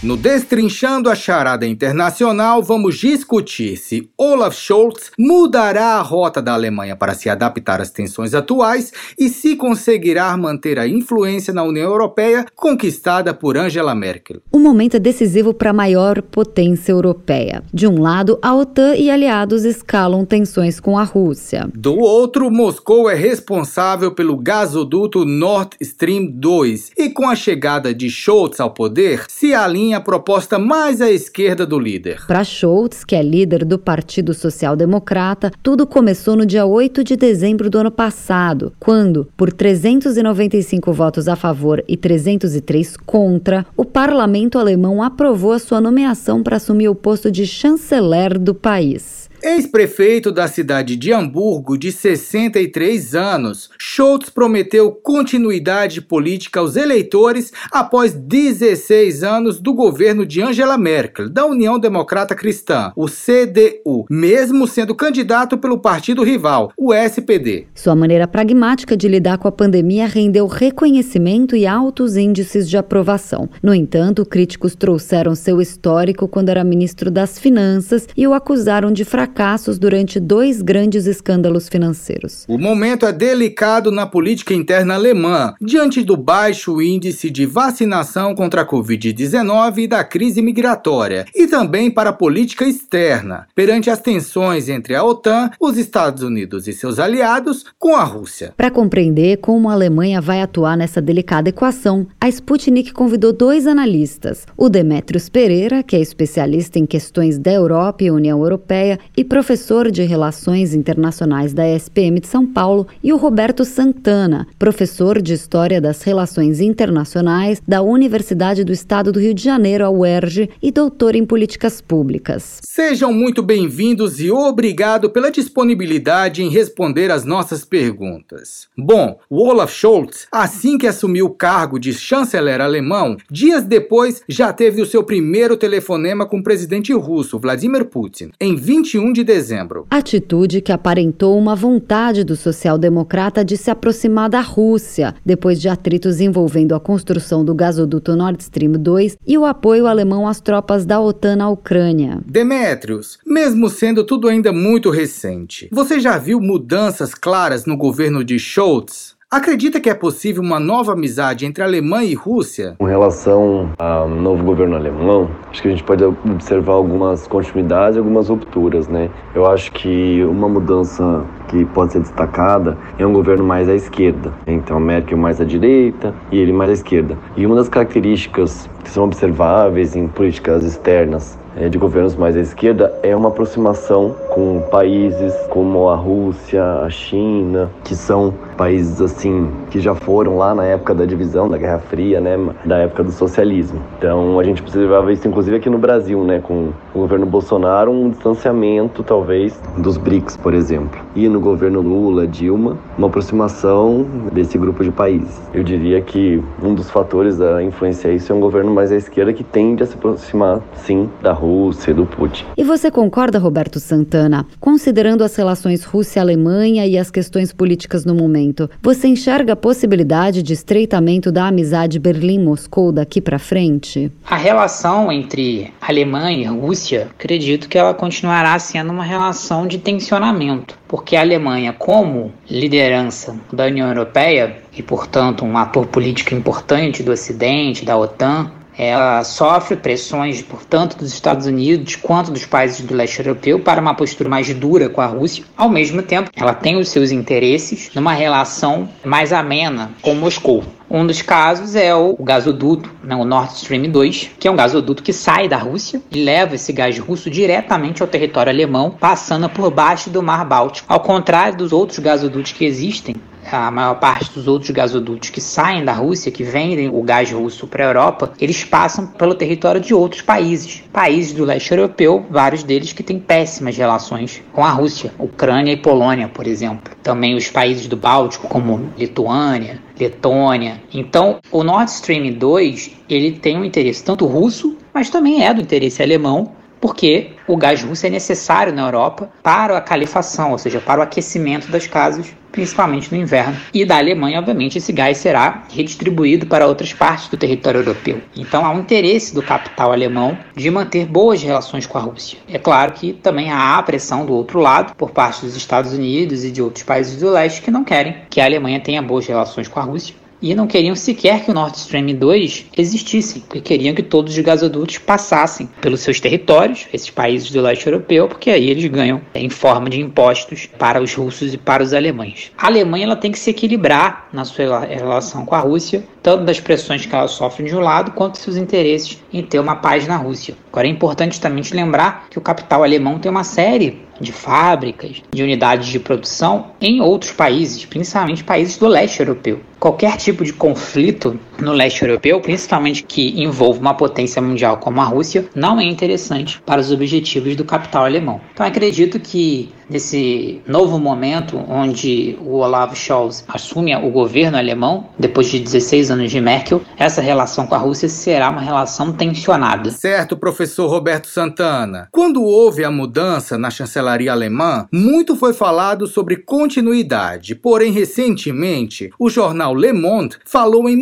[0.00, 6.94] No Destrinchando a Charada Internacional, vamos discutir se Olaf Scholz mudará a rota da Alemanha
[6.94, 12.46] para se adaptar às tensões atuais e se conseguirá manter a influência na União Europeia
[12.54, 14.40] conquistada por Angela Merkel.
[14.52, 17.64] O momento é decisivo para a maior potência europeia.
[17.74, 21.68] De um lado, a OTAN e aliados escalam tensões com a Rússia.
[21.74, 28.08] Do outro, Moscou é responsável pelo gasoduto Nord Stream 2 e com a chegada de
[28.08, 32.24] Scholz ao poder, se alinha a proposta mais à esquerda do líder.
[32.26, 37.16] Para Schultz, que é líder do Partido Social Democrata, tudo começou no dia 8 de
[37.16, 44.58] dezembro do ano passado, quando, por 395 votos a favor e 303 contra, o parlamento
[44.58, 49.27] alemão aprovou a sua nomeação para assumir o posto de chanceler do país.
[49.40, 58.12] Ex-prefeito da cidade de Hamburgo, de 63 anos, Schultz prometeu continuidade política aos eleitores após
[58.12, 64.92] 16 anos do governo de Angela Merkel, da União Democrata Cristã, o CDU, mesmo sendo
[64.92, 67.68] candidato pelo partido rival, o SPD.
[67.76, 73.48] Sua maneira pragmática de lidar com a pandemia rendeu reconhecimento e altos índices de aprovação.
[73.62, 79.04] No entanto, críticos trouxeram seu histórico quando era ministro das Finanças e o acusaram de
[79.04, 82.44] fracasso fracassos durante dois grandes escândalos financeiros.
[82.48, 88.62] O momento é delicado na política interna alemã, diante do baixo índice de vacinação contra
[88.62, 94.68] a Covid-19 e da crise migratória, e também para a política externa, perante as tensões
[94.68, 98.52] entre a OTAN, os Estados Unidos e seus aliados com a Rússia.
[98.56, 104.46] Para compreender como a Alemanha vai atuar nessa delicada equação, a Sputnik convidou dois analistas,
[104.56, 109.90] o Demetrios Pereira, que é especialista em questões da Europa e União Europeia, e professor
[109.90, 115.80] de Relações Internacionais da SPM de São Paulo, e o Roberto Santana, professor de História
[115.80, 121.16] das Relações Internacionais da Universidade do Estado do Rio de Janeiro, a UERJ, e doutor
[121.16, 122.60] em Políticas Públicas.
[122.62, 128.68] Sejam muito bem-vindos e obrigado pela disponibilidade em responder às nossas perguntas.
[128.78, 134.52] Bom, o Olaf Scholz, assim que assumiu o cargo de chanceler alemão, dias depois já
[134.52, 139.86] teve o seu primeiro telefonema com o presidente russo, Vladimir Putin, em 21 de dezembro.
[139.90, 146.20] Atitude que aparentou uma vontade do social-democrata de se aproximar da Rússia, depois de atritos
[146.20, 151.00] envolvendo a construção do gasoduto Nord Stream 2 e o apoio alemão às tropas da
[151.00, 152.20] OTAN na Ucrânia.
[152.26, 158.38] Demetrios, mesmo sendo tudo ainda muito recente, você já viu mudanças claras no governo de
[158.38, 159.17] Scholz?
[159.30, 162.76] Acredita que é possível uma nova amizade entre Alemanha e Rússia?
[162.78, 167.98] Com relação ao novo governo alemão, acho que a gente pode observar algumas continuidades e
[167.98, 169.10] algumas rupturas, né?
[169.34, 174.32] Eu acho que uma mudança que pode ser destacada é um governo mais à esquerda.
[174.46, 177.18] Então, Merkel mais à direita e ele mais à esquerda.
[177.36, 182.40] E uma das características que são observáveis em políticas externas é, de governos mais à
[182.40, 189.48] esquerda é uma aproximação com países como a Rússia, a China, que são países assim
[189.70, 193.12] que já foram lá na época da divisão, da Guerra Fria, né, da época do
[193.12, 193.80] socialismo.
[193.96, 198.10] Então a gente observava isso inclusive aqui no Brasil, né, com o governo Bolsonaro, um
[198.10, 201.00] distanciamento talvez dos BRICS, por exemplo.
[201.14, 205.40] E no governo Lula, Dilma, uma aproximação desse grupo de países.
[205.54, 209.32] Eu diria que um dos fatores a influenciar isso é um governo mais à esquerda
[209.32, 212.44] que tende a se aproximar, sim, da Rússia, do Putin.
[212.56, 214.44] E você concorda, Roberto Santana?
[214.58, 218.47] Considerando as relações Rússia-Alemanha e as questões políticas no momento,
[218.82, 224.12] você enxerga a possibilidade de estreitamento da amizade Berlim-Moscou daqui para frente?
[224.26, 230.78] A relação entre Alemanha e Rússia, acredito que ela continuará sendo uma relação de tensionamento,
[230.86, 237.12] porque a Alemanha, como liderança da União Europeia e, portanto, um ator político importante do
[237.12, 243.18] Ocidente, da OTAN, ela sofre pressões, portanto, dos Estados Unidos quanto dos países do leste
[243.18, 245.44] europeu para uma postura mais dura com a Rússia.
[245.56, 250.62] Ao mesmo tempo, ela tem os seus interesses numa relação mais amena com Moscou.
[250.90, 255.02] Um dos casos é o gasoduto, né, o Nord Stream 2, que é um gasoduto
[255.02, 259.70] que sai da Rússia e leva esse gás russo diretamente ao território alemão, passando por
[259.70, 260.90] baixo do Mar Báltico.
[260.90, 263.16] Ao contrário dos outros gasodutos que existem,
[263.50, 267.66] a maior parte dos outros gasodutos que saem da Rússia, que vendem o gás russo
[267.66, 270.82] para a Europa, eles passam pelo território de outros países.
[270.92, 275.76] Países do leste europeu, vários deles que têm péssimas relações com a Rússia, Ucrânia e
[275.76, 276.92] Polônia, por exemplo.
[277.02, 280.80] Também os países do Báltico, como Lituânia, Letônia.
[280.92, 285.60] Então, o Nord Stream 2, ele tem um interesse tanto russo, mas também é do
[285.60, 290.80] interesse alemão porque o gás russo é necessário na Europa para a calefação, ou seja,
[290.80, 293.56] para o aquecimento das casas, principalmente no inverno.
[293.72, 298.20] E da Alemanha, obviamente, esse gás será redistribuído para outras partes do território europeu.
[298.36, 302.38] Então há um interesse do capital alemão de manter boas relações com a Rússia.
[302.48, 306.44] É claro que também há a pressão do outro lado, por parte dos Estados Unidos
[306.44, 309.68] e de outros países do leste que não querem que a Alemanha tenha boas relações
[309.68, 313.94] com a Rússia e não queriam sequer que o Nord Stream 2 existisse, porque queriam
[313.94, 318.70] que todos os gasodutos passassem pelos seus territórios, esses países do leste europeu, porque aí
[318.70, 322.52] eles ganham em forma de impostos para os russos e para os alemães.
[322.56, 326.60] A Alemanha ela tem que se equilibrar na sua relação com a Rússia, tanto das
[326.60, 330.16] pressões que ela sofre de um lado, quanto seus interesses em ter uma paz na
[330.16, 330.54] Rússia.
[330.78, 335.20] Agora é importante também te lembrar que o capital alemão tem uma série de fábricas,
[335.28, 339.58] de unidades de produção em outros países, principalmente países do leste europeu.
[339.80, 345.04] Qualquer tipo de conflito no leste europeu, principalmente que envolva uma potência mundial como a
[345.04, 348.40] Rússia, não é interessante para os objetivos do capital alemão.
[348.52, 355.48] Então acredito que nesse novo momento onde o Olaf Scholz assume o governo alemão, depois
[355.48, 359.90] de 16 anos de Merkel, essa relação com a Rússia será uma relação tensionada.
[359.90, 362.08] Certo, professor Roberto Santana.
[362.12, 369.30] Quando houve a mudança na chancelaria alemã, muito foi falado sobre continuidade, porém recentemente o
[369.30, 370.96] jornal Le Monde falou em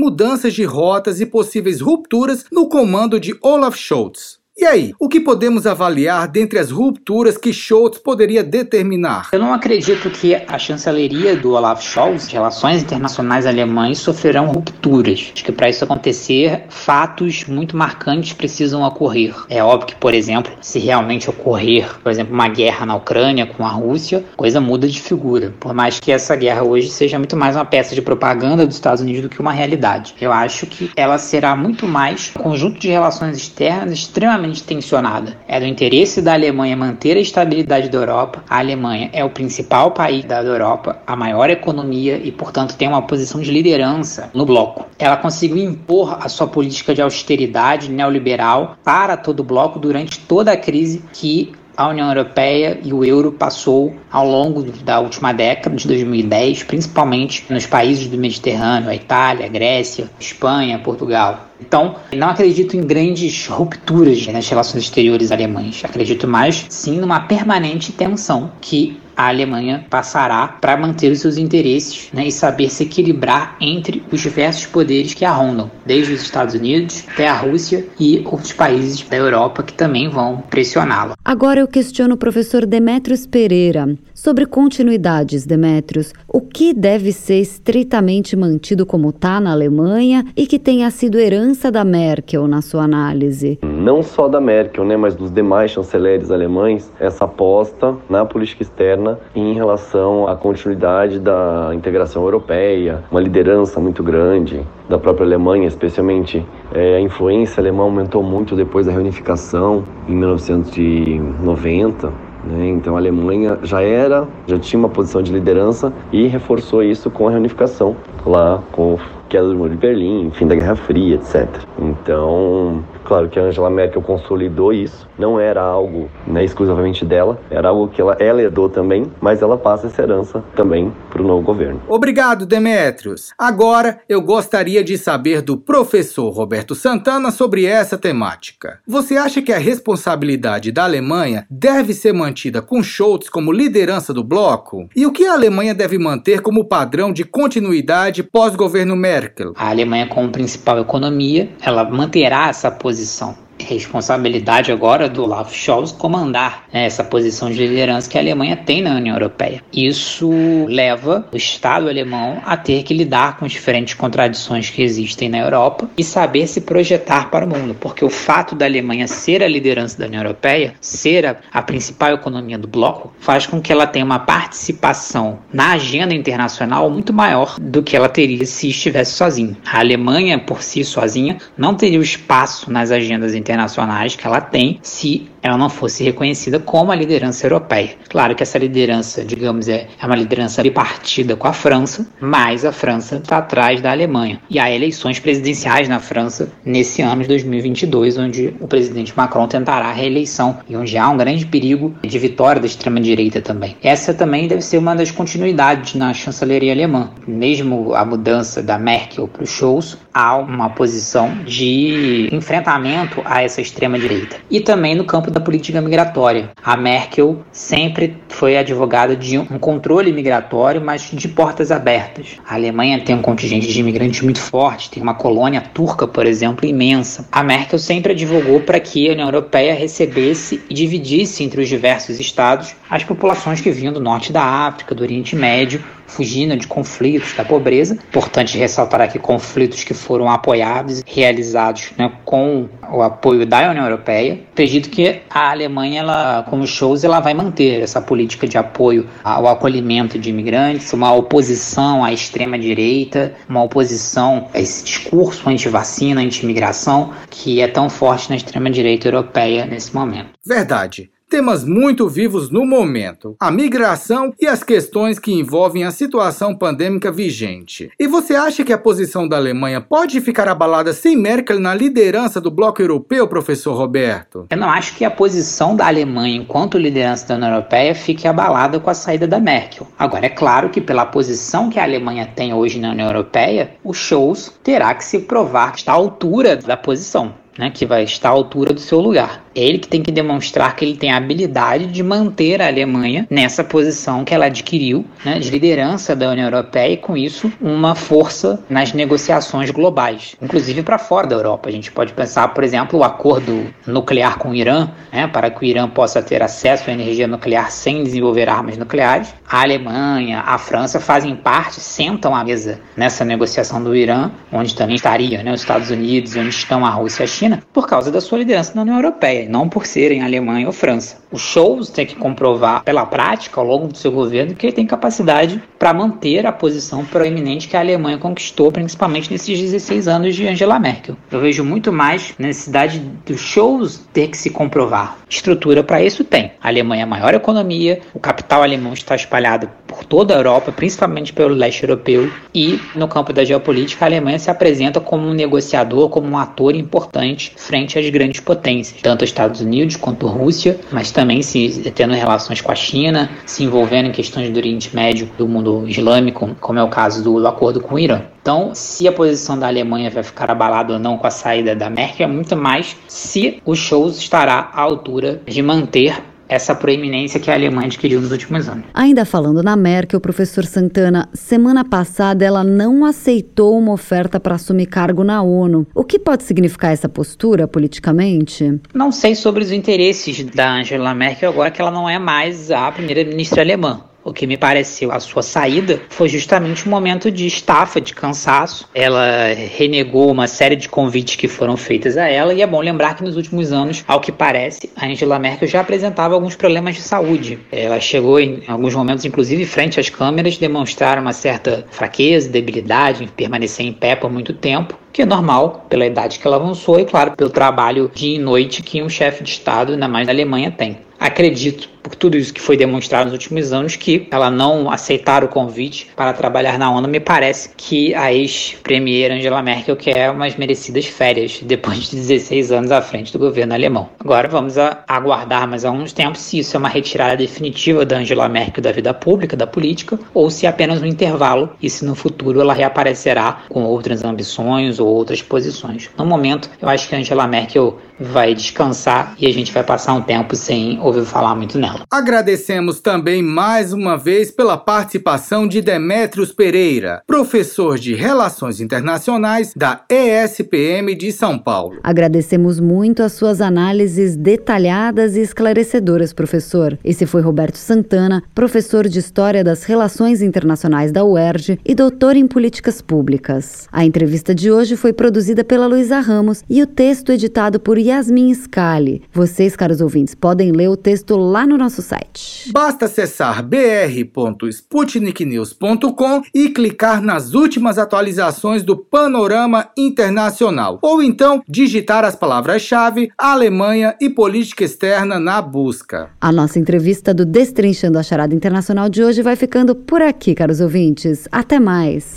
[0.54, 4.45] de rotas e possíveis rupturas no comando de Olaf Scholz.
[4.58, 9.28] E aí, o que podemos avaliar dentre as rupturas que Scholz poderia determinar?
[9.30, 15.30] Eu não acredito que a chancelaria do Olaf Scholz, relações internacionais alemães, sofrerão rupturas.
[15.34, 19.34] Acho que para isso acontecer, fatos muito marcantes precisam ocorrer.
[19.50, 23.62] É óbvio que, por exemplo, se realmente ocorrer, por exemplo, uma guerra na Ucrânia com
[23.62, 25.52] a Rússia, coisa muda de figura.
[25.60, 29.02] Por mais que essa guerra hoje seja muito mais uma peça de propaganda dos Estados
[29.02, 30.14] Unidos do que uma realidade.
[30.18, 35.36] Eu acho que ela será muito mais um conjunto de relações externas extremamente extremamente tensionada.
[35.48, 38.42] É do interesse da Alemanha manter a estabilidade da Europa.
[38.48, 43.02] A Alemanha é o principal país da Europa, a maior economia e, portanto, tem uma
[43.02, 44.86] posição de liderança no bloco.
[44.98, 50.52] Ela conseguiu impor a sua política de austeridade neoliberal para todo o bloco durante toda
[50.52, 55.76] a crise que a União Europeia e o euro passou ao longo da última década,
[55.76, 61.45] de 2010, principalmente nos países do Mediterrâneo, a Itália, a Grécia, Espanha, Portugal.
[61.60, 65.82] Então, não acredito em grandes rupturas nas relações exteriores alemãs.
[65.84, 72.10] Acredito mais, sim, numa permanente tensão que a Alemanha passará para manter os seus interesses
[72.12, 76.54] né, e saber se equilibrar entre os diversos poderes que a rondam, desde os Estados
[76.54, 81.14] Unidos até a Rússia e outros países da Europa que também vão pressioná-la.
[81.24, 86.12] Agora eu questiono o professor Demetrios Pereira sobre continuidades, Demetrios.
[86.26, 91.70] O que deve ser estritamente mantido como está na Alemanha e que tenha sido herança
[91.70, 93.58] da Merkel na sua análise?
[93.62, 99.05] Não só da Merkel, né, mas dos demais chanceleres alemães, essa aposta na política externa
[99.34, 106.44] em relação à continuidade da integração europeia, uma liderança muito grande da própria Alemanha, especialmente
[106.72, 112.12] é, a influência alemã aumentou muito depois da reunificação em 1990.
[112.46, 112.68] Né?
[112.68, 117.28] Então a Alemanha já era, já tinha uma posição de liderança e reforçou isso com
[117.28, 118.98] a reunificação lá com
[119.28, 121.48] queda do Muro de Berlim, fim da Guerra Fria, etc.
[121.78, 127.68] Então Claro que a Angela Merkel consolidou isso, não era algo né, exclusivamente dela, era
[127.68, 131.42] algo que ela, ela herdou também, mas ela passa essa herança também para o novo
[131.42, 131.80] governo.
[131.88, 133.32] Obrigado, Demetrios.
[133.38, 138.80] Agora eu gostaria de saber do professor Roberto Santana sobre essa temática.
[138.88, 144.24] Você acha que a responsabilidade da Alemanha deve ser mantida com Scholz como liderança do
[144.24, 144.88] bloco?
[144.96, 149.52] E o que a Alemanha deve manter como padrão de continuidade pós-governo Merkel?
[149.54, 155.92] A Alemanha, como principal economia, ela manterá essa posição posição responsabilidade agora do Olaf Scholz
[155.92, 159.62] comandar né, essa posição de liderança que a Alemanha tem na União Europeia.
[159.72, 160.30] Isso
[160.68, 165.38] leva o Estado alemão a ter que lidar com as diferentes contradições que existem na
[165.38, 169.48] Europa e saber se projetar para o mundo, porque o fato da Alemanha ser a
[169.48, 173.86] liderança da União Europeia, ser a, a principal economia do bloco, faz com que ela
[173.86, 179.56] tenha uma participação na agenda internacional muito maior do que ela teria se estivesse sozinha.
[179.64, 184.40] A Alemanha, por si sozinha, não teria o espaço nas agendas internacionais internacionais que ela
[184.40, 187.90] tem se ela não fosse reconhecida como a liderança europeia.
[188.08, 192.72] Claro que essa liderança, digamos, é, é uma liderança bipartida com a França, mas a
[192.72, 194.40] França está atrás da Alemanha.
[194.50, 199.86] E há eleições presidenciais na França nesse ano de 2022, onde o presidente Macron tentará
[199.86, 203.76] a reeleição e onde há um grande perigo de vitória da extrema-direita também.
[203.84, 207.10] Essa também deve ser uma das continuidades na chancelaria alemã.
[207.24, 213.60] Mesmo a mudança da Merkel para o Scholz, há uma posição de enfrentamento a essa
[213.60, 214.36] extrema-direita.
[214.50, 216.50] E também no campo da política migratória.
[216.62, 222.36] A Merkel sempre foi advogada de um controle migratório, mas de portas abertas.
[222.46, 226.66] A Alemanha tem um contingente de imigrantes muito forte, tem uma colônia turca, por exemplo,
[226.66, 227.26] imensa.
[227.32, 232.20] A Merkel sempre advogou para que a União Europeia recebesse e dividisse entre os diversos
[232.20, 237.34] estados as populações que vinham do norte da África, do Oriente Médio, fugindo de conflitos,
[237.34, 237.94] da pobreza.
[237.94, 244.40] Importante ressaltar aqui conflitos que foram apoiados, realizados né, com o apoio da União Europeia.
[244.52, 249.46] Acredito que a Alemanha, ela, como shows, ela vai manter essa política de apoio ao
[249.46, 257.12] acolhimento de imigrantes, uma oposição à extrema direita, uma oposição a esse discurso anti-vacina, anti-imigração,
[257.30, 260.30] que é tão forte na extrema direita europeia nesse momento.
[260.44, 266.54] Verdade temas muito vivos no momento: a migração e as questões que envolvem a situação
[266.54, 267.90] pandêmica vigente.
[267.98, 272.40] E você acha que a posição da Alemanha pode ficar abalada sem Merkel na liderança
[272.40, 274.46] do bloco europeu, professor Roberto?
[274.50, 278.78] Eu não acho que a posição da Alemanha enquanto liderança da União Europeia fique abalada
[278.78, 279.86] com a saída da Merkel.
[279.98, 283.92] Agora, é claro que pela posição que a Alemanha tem hoje na União Europeia, o
[283.92, 287.34] Scholz terá que se provar que está à altura da posição.
[287.58, 289.45] Né, que vai estar à altura do seu lugar.
[289.56, 293.64] Ele que tem que demonstrar que ele tem a habilidade de manter a Alemanha nessa
[293.64, 298.62] posição que ela adquiriu né, de liderança da União Europeia e, com isso, uma força
[298.68, 301.70] nas negociações globais, inclusive para fora da Europa.
[301.70, 305.62] A gente pode pensar, por exemplo, o acordo nuclear com o Irã, né, para que
[305.62, 309.34] o Irã possa ter acesso à energia nuclear sem desenvolver armas nucleares.
[309.48, 314.96] A Alemanha, a França fazem parte, sentam à mesa nessa negociação do Irã, onde também
[314.96, 318.20] estaria né, os Estados Unidos, onde estão a Rússia e a China, por causa da
[318.20, 319.45] sua liderança na União Europeia.
[319.48, 321.18] Não por serem Alemanha ou França.
[321.30, 324.86] O Scholz tem que comprovar pela prática, ao longo do seu governo, que ele tem
[324.86, 330.46] capacidade para manter a posição proeminente que a Alemanha conquistou, principalmente nesses 16 anos de
[330.46, 331.16] Angela Merkel.
[331.30, 335.18] Eu vejo muito mais necessidade do Scholz ter que se comprovar.
[335.28, 336.52] Estrutura para isso tem.
[336.62, 340.72] A Alemanha é a maior economia, o capital alemão está espalhado por toda a Europa,
[340.72, 345.34] principalmente pelo leste europeu, e no campo da geopolítica a Alemanha se apresenta como um
[345.34, 350.80] negociador, como um ator importante frente às grandes potências, tanto os Estados Unidos quanto Rússia,
[350.90, 355.30] mas também se tendo relações com a China, se envolvendo em questões do Oriente Médio,
[355.36, 358.22] do mundo islâmico, como é o caso do, do acordo com o Irã.
[358.40, 361.90] Então, se a posição da Alemanha vai ficar abalada ou não com a saída da
[361.90, 367.50] Merkel, é muito mais se o Scholz estará à altura de manter essa proeminência que
[367.50, 368.84] a Alemanha adquiriu nos últimos anos.
[368.94, 374.86] Ainda falando na Merkel, professor Santana, semana passada ela não aceitou uma oferta para assumir
[374.86, 375.86] cargo na ONU.
[375.94, 378.80] O que pode significar essa postura politicamente?
[378.94, 382.90] Não sei sobre os interesses da Angela Merkel agora que ela não é mais a
[382.92, 384.00] primeira-ministra alemã.
[384.26, 388.88] O que me pareceu a sua saída foi justamente um momento de estafa, de cansaço.
[388.92, 393.14] Ela renegou uma série de convites que foram feitos a ela, e é bom lembrar
[393.14, 397.02] que nos últimos anos, ao que parece, a Angela Merkel já apresentava alguns problemas de
[397.02, 397.60] saúde.
[397.70, 403.28] Ela chegou em alguns momentos, inclusive frente às câmeras, demonstrar uma certa fraqueza, debilidade, em
[403.28, 407.06] permanecer em pé por muito tempo que é normal pela idade que ela avançou e,
[407.06, 410.70] claro, pelo trabalho dia e noite que um chefe de Estado, ainda mais na Alemanha,
[410.70, 410.98] tem.
[411.18, 415.48] Acredito, por tudo isso que foi demonstrado nos últimos anos, que ela não aceitar o
[415.48, 417.08] convite para trabalhar na ONU.
[417.08, 422.92] Me parece que a ex-premier Angela Merkel quer umas merecidas férias depois de 16 anos
[422.92, 424.08] à frente do governo alemão.
[424.20, 428.82] Agora vamos aguardar mais alguns tempos se isso é uma retirada definitiva da Angela Merkel
[428.82, 432.60] da vida pública, da política, ou se é apenas um intervalo e se no futuro
[432.60, 436.08] ela reaparecerá com outras ambições ou outras posições.
[436.16, 440.22] No momento, eu acho que Angela Merkel vai descansar e a gente vai passar um
[440.22, 441.95] tempo sem ouvir falar muito nela.
[442.10, 450.02] Agradecemos também mais uma vez pela participação de Demetrios Pereira, professor de Relações Internacionais da
[450.10, 451.98] ESPM de São Paulo.
[452.02, 456.98] Agradecemos muito as suas análises detalhadas e esclarecedoras, professor.
[457.04, 462.46] Esse foi Roberto Santana, professor de História das Relações Internacionais da UERJ e doutor em
[462.46, 463.88] Políticas Públicas.
[463.92, 468.52] A entrevista de hoje foi produzida pela Luísa Ramos e o texto editado por Yasmin
[468.54, 469.22] Scali.
[469.32, 472.70] Vocês, caros ouvintes, podem ler o texto lá no nosso site.
[472.72, 482.36] Basta acessar br.sputniknews.com e clicar nas últimas atualizações do panorama internacional, ou então digitar as
[482.36, 486.30] palavras-chave Alemanha e política externa na busca.
[486.40, 490.80] A nossa entrevista do Destrinchando a Charada Internacional de hoje vai ficando por aqui, caros
[490.80, 491.46] ouvintes.
[491.50, 492.34] Até mais.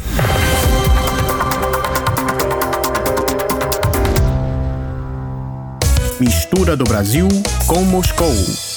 [6.20, 7.28] Mistura do Brasil
[7.66, 8.69] com Moscou.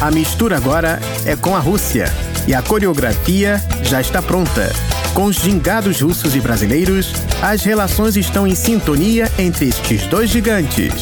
[0.00, 2.12] A mistura agora é com a Rússia
[2.46, 4.70] e a coreografia já está pronta.
[5.14, 10.92] Com os gingados russos e brasileiros, as relações estão em sintonia entre estes dois gigantes.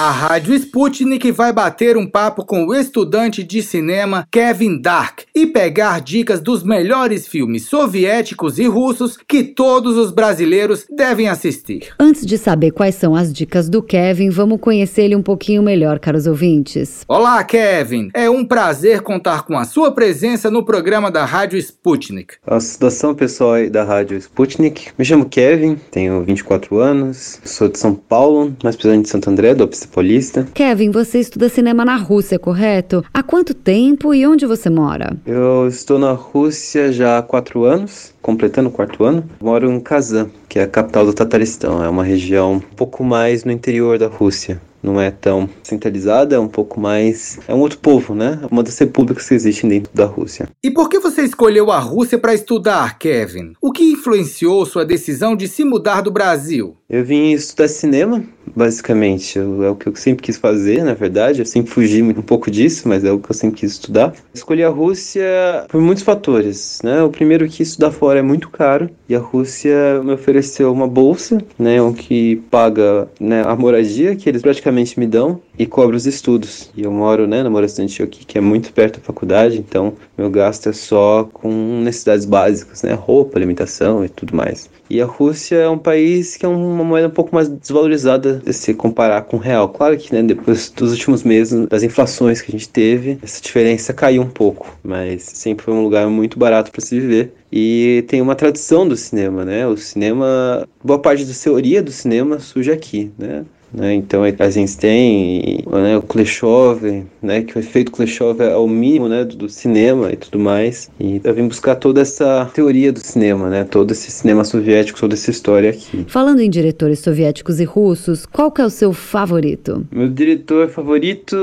[0.00, 5.46] A Rádio Sputnik vai bater um papo com o estudante de cinema Kevin Dark e
[5.46, 11.90] pegar dicas dos melhores filmes soviéticos e russos que todos os brasileiros devem assistir.
[11.98, 15.98] Antes de saber quais são as dicas do Kevin, vamos conhecer ele um pouquinho melhor,
[15.98, 17.04] caros ouvintes.
[17.06, 18.08] Olá, Kevin!
[18.14, 22.36] É um prazer contar com a sua presença no programa da Rádio Sputnik.
[22.46, 24.92] A situação pessoal aí da Rádio Sputnik.
[24.96, 29.54] Me chamo Kevin, tenho 24 anos, sou de São Paulo, mais precisamente de Santo André,
[29.54, 30.46] do Paulista.
[30.54, 33.04] Kevin, você estuda cinema na Rússia, correto?
[33.12, 35.16] Há quanto tempo e onde você mora?
[35.26, 39.24] Eu estou na Rússia já há quatro anos, completando o quarto ano.
[39.40, 41.82] Moro em Kazan, que é a capital do Tataristão.
[41.82, 46.38] É uma região um pouco mais no interior da Rússia não é tão centralizada, é
[46.38, 47.38] um pouco mais.
[47.46, 48.40] É um outro povo, né?
[48.50, 50.48] Uma das repúblicas que existem dentro da Rússia.
[50.62, 53.52] E por que você escolheu a Rússia para estudar, Kevin?
[53.60, 56.76] O que influenciou sua decisão de se mudar do Brasil?
[56.88, 58.22] Eu vim estudar cinema,
[58.54, 59.38] basicamente.
[59.38, 61.40] é o que eu sempre quis fazer, na verdade.
[61.40, 64.12] Eu sempre fugi um pouco disso, mas é o que eu sempre quis estudar.
[64.34, 65.24] Escolhi a Rússia
[65.68, 67.02] por muitos fatores, né?
[67.02, 71.42] O primeiro que estudar fora é muito caro e a Rússia me ofereceu uma bolsa,
[71.58, 71.80] né?
[71.80, 76.70] O que paga né, a moradia que eles praticamente me dão e cobro os estudos.
[76.76, 80.30] E eu moro, né, na Moração Antioquia, que é muito perto da faculdade, então meu
[80.30, 84.68] gasto é só com necessidades básicas, né, roupa, alimentação e tudo mais.
[84.88, 88.74] E a Rússia é um país que é uma moeda um pouco mais desvalorizada se
[88.74, 89.68] comparar com o real.
[89.68, 93.92] Claro que, né, depois dos últimos meses, das inflações que a gente teve, essa diferença
[93.92, 97.32] caiu um pouco, mas sempre foi um lugar muito barato para se viver.
[97.52, 99.66] E tem uma tradição do cinema, né?
[99.66, 103.44] O cinema, boa parte da teoria do cinema surge aqui, né?
[103.72, 103.94] Né?
[103.94, 106.82] Então a gente tem né, o Kleshov,
[107.22, 110.90] né, que o efeito Kleshov é o mínimo né, do, do, cinema e tudo mais.
[110.98, 115.14] E eu vim buscar toda essa teoria do cinema, né, todo esse cinema soviético, toda
[115.14, 116.04] essa história aqui.
[116.08, 119.86] Falando em diretores soviéticos e russos, qual que é o seu favorito?
[119.90, 121.36] Meu diretor favorito,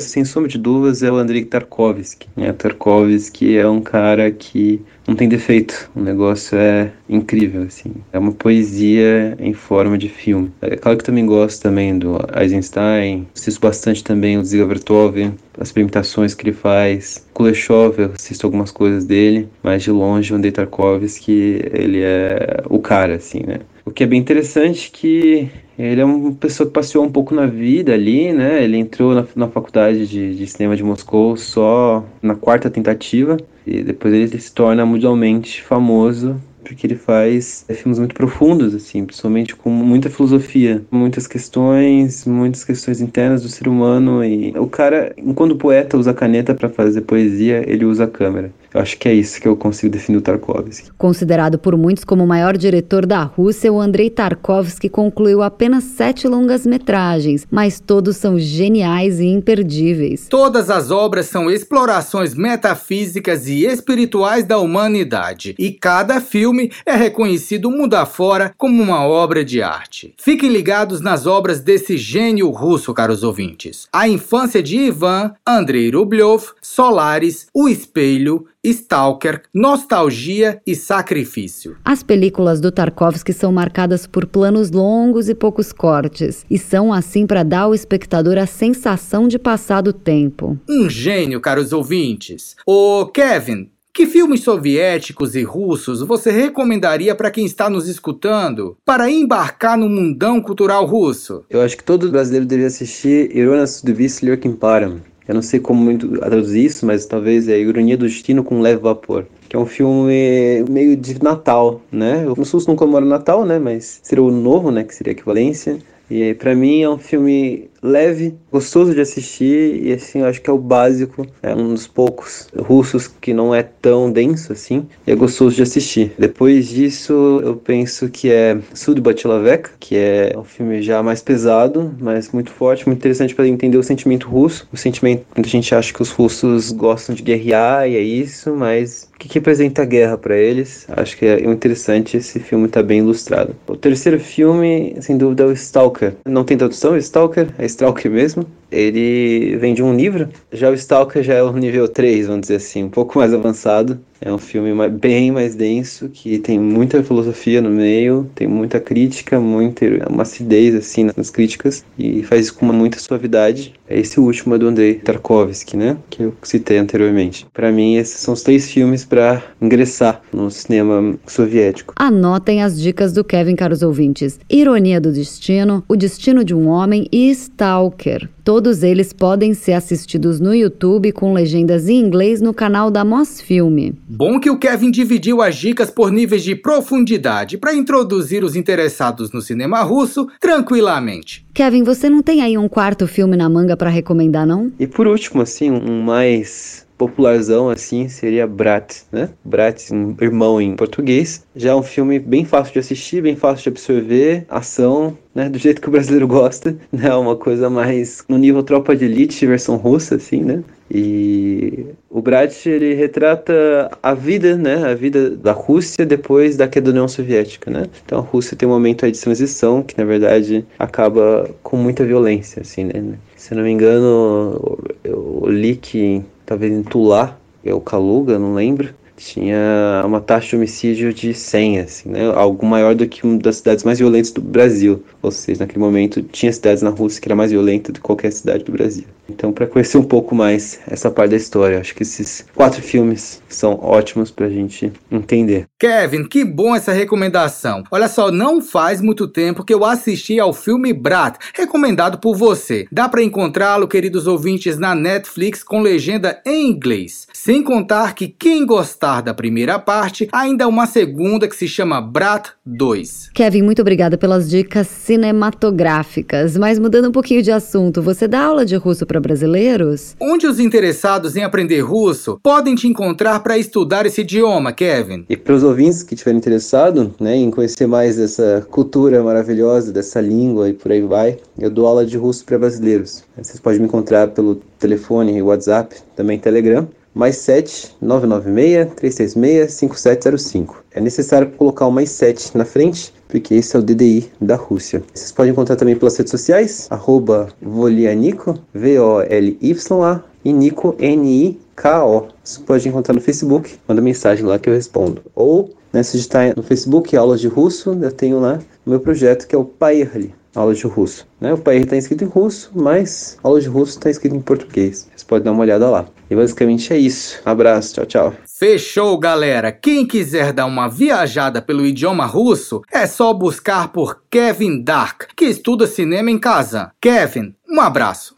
[0.00, 2.28] sem sombra de dúvidas, é o Andrei Tarkovsky.
[2.36, 2.52] Né?
[2.52, 5.90] Tarkovsky é um cara que não tem defeito.
[5.94, 7.92] O negócio é incrível, assim.
[8.12, 10.50] É uma poesia em forma de filme.
[10.60, 15.16] É claro que também gosto também do Eisenstein, assisto bastante também o Ziga Vertov,
[15.58, 17.26] as experimentações que ele faz.
[17.32, 22.78] Kuleshov, eu assisto algumas coisas dele, mas de longe o Andrei Tarkovsky, ele é o
[22.78, 23.60] cara, assim, né?
[23.84, 27.46] O que é bem interessante que ele é uma pessoa que passeou um pouco na
[27.46, 28.62] vida ali, né?
[28.62, 33.36] Ele entrou na, na faculdade de, de, cinema de Moscou só na quarta tentativa
[33.66, 36.40] e depois ele se torna mundialmente famoso
[36.72, 42.64] porque ele faz é, filmes muito profundos, assim, principalmente com muita filosofia, muitas questões, muitas
[42.64, 44.24] questões internas do ser humano.
[44.24, 48.08] E o cara, enquanto o poeta usa a caneta para fazer poesia, ele usa a
[48.08, 48.50] câmera.
[48.74, 50.90] Eu acho que é isso que eu consigo definir o Tarkovsky.
[50.96, 56.26] Considerado por muitos como o maior diretor da Rússia, o Andrei Tarkovsky concluiu apenas sete
[56.26, 60.26] longas-metragens, mas todos são geniais e imperdíveis.
[60.28, 67.70] Todas as obras são explorações metafísicas e espirituais da humanidade, e cada filme é reconhecido
[67.70, 70.14] mundo afora como uma obra de arte.
[70.18, 73.88] Fiquem ligados nas obras desse gênio russo, caros ouvintes.
[73.92, 81.76] A infância de Ivan, Andrei Rublev, Solaris, O Espelho, Stalker, Nostalgia e Sacrifício.
[81.84, 87.26] As películas do Tarkovsky são marcadas por planos longos e poucos cortes, e são assim
[87.26, 90.56] para dar ao espectador a sensação de passar do tempo.
[90.68, 92.54] Um gênio, caros ouvintes.
[92.64, 99.10] Ô, Kevin, que filmes soviéticos e russos você recomendaria para quem está nos escutando para
[99.10, 101.44] embarcar no mundão cultural russo?
[101.50, 105.00] Eu acho que todo brasileiro deveria assistir Irona Sudovist Lurkin Param.
[105.28, 108.80] Eu não sei como muito traduzir isso, mas talvez é Ironia do Destino com Leve
[108.80, 109.24] Vapor.
[109.48, 112.24] Que é um filme meio de Natal, né?
[112.24, 113.58] No SUS não comemora Natal, né?
[113.58, 114.82] Mas seria o novo, né?
[114.82, 115.78] Que seria a equivalência.
[116.10, 120.48] E para mim é um filme leve, gostoso de assistir e assim, eu acho que
[120.48, 125.10] é o básico, é um dos poucos russos que não é tão denso assim, e
[125.10, 126.12] é gostoso de assistir.
[126.18, 131.92] Depois disso, eu penso que é Sud Batilavek, que é um filme já mais pesado,
[131.98, 135.74] mas muito forte, muito interessante para entender o sentimento russo, o sentimento que a gente
[135.74, 139.82] acha que os russos gostam de guerrear e é isso, mas o que, que representa
[139.82, 140.86] a guerra para eles?
[140.88, 143.54] Acho que é interessante, esse filme está bem ilustrado.
[143.66, 146.14] O terceiro filme, sem dúvida, é o Stalker.
[146.24, 150.28] Não tem tradução, Stalker, é Stalker mesmo, ele vem de um livro.
[150.52, 154.00] Já o Stalker já é o nível 3, vamos dizer assim, um pouco mais avançado.
[154.24, 159.40] É um filme bem mais denso, que tem muita filosofia no meio, tem muita crítica,
[159.40, 163.74] muita uma acidez assim nas críticas e faz isso com muita suavidade.
[163.88, 167.46] É esse último é do Andrei Tarkovsky, né, que eu citei anteriormente.
[167.52, 171.92] Para mim, esses são os três filmes para ingressar no cinema soviético.
[171.96, 174.38] Anotem as dicas do Kevin, caros ouvintes.
[174.48, 178.28] Ironia do Destino, O Destino de um Homem e Stalker.
[178.44, 183.94] Todos eles podem ser assistidos no YouTube com legendas em inglês no canal da Mosfilme.
[184.14, 189.32] Bom que o Kevin dividiu as dicas por níveis de profundidade para introduzir os interessados
[189.32, 191.46] no cinema russo tranquilamente.
[191.54, 194.70] Kevin, você não tem aí um quarto filme na manga para recomendar, não?
[194.78, 199.30] E por último, assim, um mais popularzão assim seria Brat, né?
[199.44, 201.44] Brat, um irmão em português.
[201.54, 205.48] Já é um filme bem fácil de assistir, bem fácil de absorver, ação, né?
[205.48, 207.14] Do jeito que o brasileiro gosta, né?
[207.14, 210.62] Uma coisa mais no nível Tropa de Elite, versão russa, assim, né?
[210.94, 216.86] E o Brat ele retrata a vida, né, a vida da Rússia depois da queda
[216.86, 217.86] da União Soviética, né?
[218.04, 222.04] Então a Rússia tem um momento aí de transição que na verdade acaba com muita
[222.04, 223.14] violência, assim, né?
[223.36, 226.22] Se eu não me engano, eu li que
[226.52, 231.80] talvez em Tula, é o Kaluga, não lembro, tinha uma taxa de homicídio de 100,
[231.80, 232.26] assim, né?
[232.34, 235.02] Algo maior do que uma das cidades mais violentas do Brasil.
[235.22, 238.32] Ou seja, naquele momento tinha cidades na Rússia que era mais violenta do que qualquer
[238.32, 239.04] cidade do Brasil.
[239.32, 243.42] Então, para conhecer um pouco mais essa parte da história, acho que esses quatro filmes
[243.48, 245.66] são ótimos para a gente entender.
[245.78, 247.82] Kevin, que bom essa recomendação.
[247.90, 252.86] Olha só, não faz muito tempo que eu assisti ao filme Brat, recomendado por você.
[252.92, 257.26] Dá para encontrá-lo, queridos ouvintes, na Netflix com legenda em inglês.
[257.32, 262.00] Sem contar que quem gostar da primeira parte, ainda há uma segunda que se chama
[262.00, 263.30] Brat 2.
[263.34, 266.56] Kevin, muito obrigada pelas dicas cinematográficas.
[266.56, 270.14] Mas mudando um pouquinho de assunto, você dá aula de russo para brasileiros?
[270.20, 275.24] Onde os interessados em aprender russo podem te encontrar para estudar esse idioma, Kevin?
[275.28, 280.20] E para os ouvintes que estiverem interessados né, em conhecer mais dessa cultura maravilhosa, dessa
[280.20, 283.24] língua e por aí vai, eu dou aula de russo para brasileiros.
[283.36, 290.84] Vocês podem me encontrar pelo telefone, WhatsApp, também Telegram mais 7 996 366 5705.
[290.92, 295.02] É necessário colocar o mais 7 na frente, porque esse é o DDI da Rússia.
[295.12, 302.26] Vocês podem encontrar também pelas redes sociais, arroba Volianico, V-O-L-Y-A, e Nico, N-I-K-O.
[302.42, 305.22] Você pode encontrar no Facebook, manda mensagem lá que eu respondo.
[305.34, 309.46] Ou, né, se digitar no Facebook aulas de russo, eu tenho lá o meu projeto
[309.46, 311.26] que é o Pairli, aulas de russo.
[311.40, 311.52] Né?
[311.52, 315.08] O Pairli está escrito em russo, mas aula de russo está escrito em português.
[315.14, 316.06] Você pode dar uma olhada lá.
[316.30, 317.40] E basicamente é isso.
[317.44, 318.34] abraço, tchau, tchau.
[318.46, 319.72] Fechou, galera!
[319.72, 325.46] Quem quiser dar uma viajada pelo idioma russo, é só buscar por Kevin Dark, que
[325.46, 326.92] estuda cinema em casa.
[327.00, 328.34] Kevin, um abraço!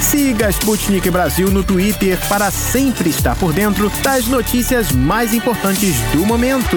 [0.00, 5.94] Siga a Sputnik Brasil no Twitter para sempre estar por dentro das notícias mais importantes
[6.12, 6.76] do momento.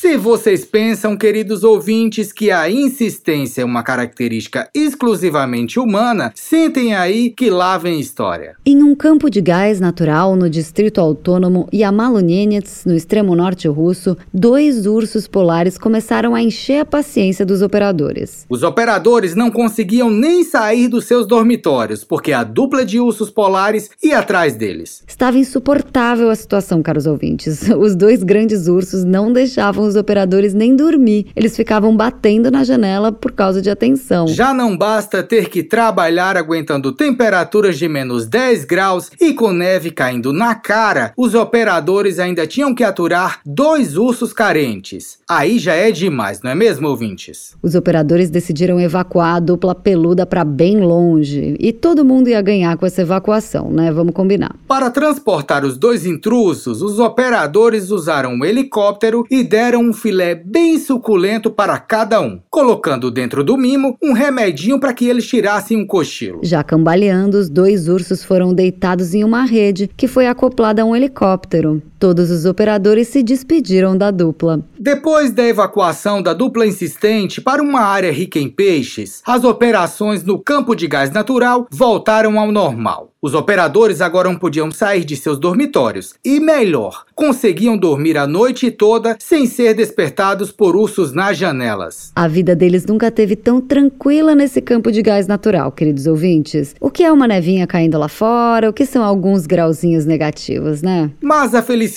[0.00, 7.28] Se vocês pensam, queridos ouvintes, que a insistência é uma característica exclusivamente humana, sentem aí
[7.28, 8.54] que lá vem história.
[8.64, 14.86] Em um campo de gás natural no distrito autônomo Yamalonenets, no extremo norte russo, dois
[14.86, 18.46] ursos polares começaram a encher a paciência dos operadores.
[18.48, 23.90] Os operadores não conseguiam nem sair dos seus dormitórios, porque a dupla de ursos polares
[24.02, 25.04] ia atrás deles.
[25.06, 27.68] Estava insuportável a situação, caros ouvintes.
[27.78, 31.26] Os dois grandes ursos não deixavam os operadores nem dormir.
[31.36, 34.26] Eles ficavam batendo na janela por causa de atenção.
[34.28, 39.90] Já não basta ter que trabalhar aguentando temperaturas de menos 10 graus e com neve
[39.90, 45.18] caindo na cara, os operadores ainda tinham que aturar dois ursos carentes.
[45.28, 47.54] Aí já é demais, não é mesmo, ouvintes?
[47.62, 51.56] Os operadores decidiram evacuar a dupla peluda para bem longe.
[51.58, 53.92] E todo mundo ia ganhar com essa evacuação, né?
[53.92, 54.54] Vamos combinar.
[54.66, 60.78] Para transportar os dois intrusos, os operadores usaram um helicóptero e deram um filé bem
[60.78, 65.86] suculento para cada um, colocando dentro do mimo um remedinho para que eles tirassem um
[65.86, 66.40] cochilo.
[66.42, 70.94] Já cambaleando, os dois ursos foram deitados em uma rede que foi acoplada a um
[70.94, 71.82] helicóptero.
[72.00, 74.64] Todos os operadores se despediram da dupla.
[74.78, 80.38] Depois da evacuação da dupla insistente para uma área rica em peixes, as operações no
[80.38, 83.10] campo de gás natural voltaram ao normal.
[83.22, 89.14] Os operadores agora podiam sair de seus dormitórios e, melhor, conseguiam dormir a noite toda
[89.20, 92.12] sem ser despertados por ursos nas janelas.
[92.16, 96.74] A vida deles nunca teve tão tranquila nesse campo de gás natural, queridos ouvintes.
[96.80, 98.70] O que é uma nevinha caindo lá fora?
[98.70, 101.10] O que são alguns grauzinhos negativos, né?
[101.20, 101.89] Mas a felicidade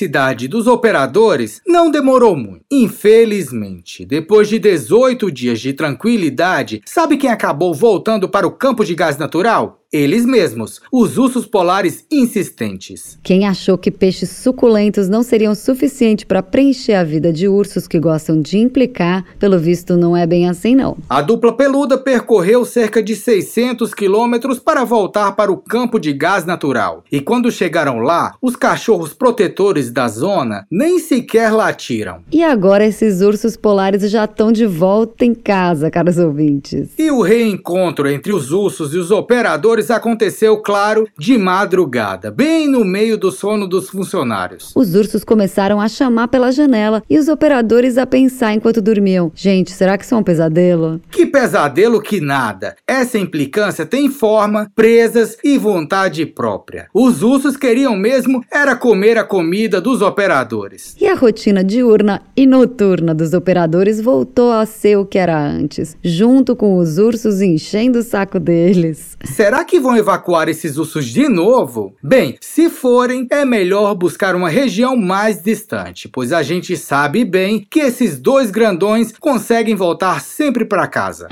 [0.48, 2.66] dos operadores não demorou muito.
[2.72, 8.96] Infelizmente, depois de 18 dias de tranquilidade, sabe quem acabou voltando para o campo de
[8.96, 9.83] gás natural?
[9.94, 13.20] Eles mesmos, os ursos polares insistentes.
[13.22, 18.00] Quem achou que peixes suculentos não seriam suficiente para preencher a vida de ursos que
[18.00, 20.98] gostam de implicar, pelo visto não é bem assim não.
[21.08, 26.44] A dupla peluda percorreu cerca de 600 quilômetros para voltar para o campo de gás
[26.44, 27.04] natural.
[27.12, 32.22] E quando chegaram lá, os cachorros protetores da zona nem sequer latiram.
[32.32, 36.90] E agora esses ursos polares já estão de volta em casa, caros ouvintes.
[36.98, 42.84] E o reencontro entre os ursos e os operadores aconteceu, claro, de madrugada, bem no
[42.84, 44.72] meio do sono dos funcionários.
[44.76, 49.72] Os ursos começaram a chamar pela janela e os operadores a pensar enquanto dormiam: gente,
[49.72, 51.02] será que isso é um pesadelo?
[51.12, 52.76] Que pesadelo que nada!
[52.88, 56.88] Essa implicância tem forma, presas e vontade própria.
[56.94, 60.96] Os ursos queriam mesmo era comer a comida dos operadores.
[61.00, 65.98] E a rotina diurna e noturna dos operadores voltou a ser o que era antes,
[66.04, 69.18] junto com os ursos enchendo o saco deles.
[69.24, 71.96] Será que que vão evacuar esses ursos de novo?
[72.04, 77.66] Bem, se forem, é melhor buscar uma região mais distante, pois a gente sabe bem
[77.72, 81.28] que esses dois grandões conseguem voltar sempre para casa.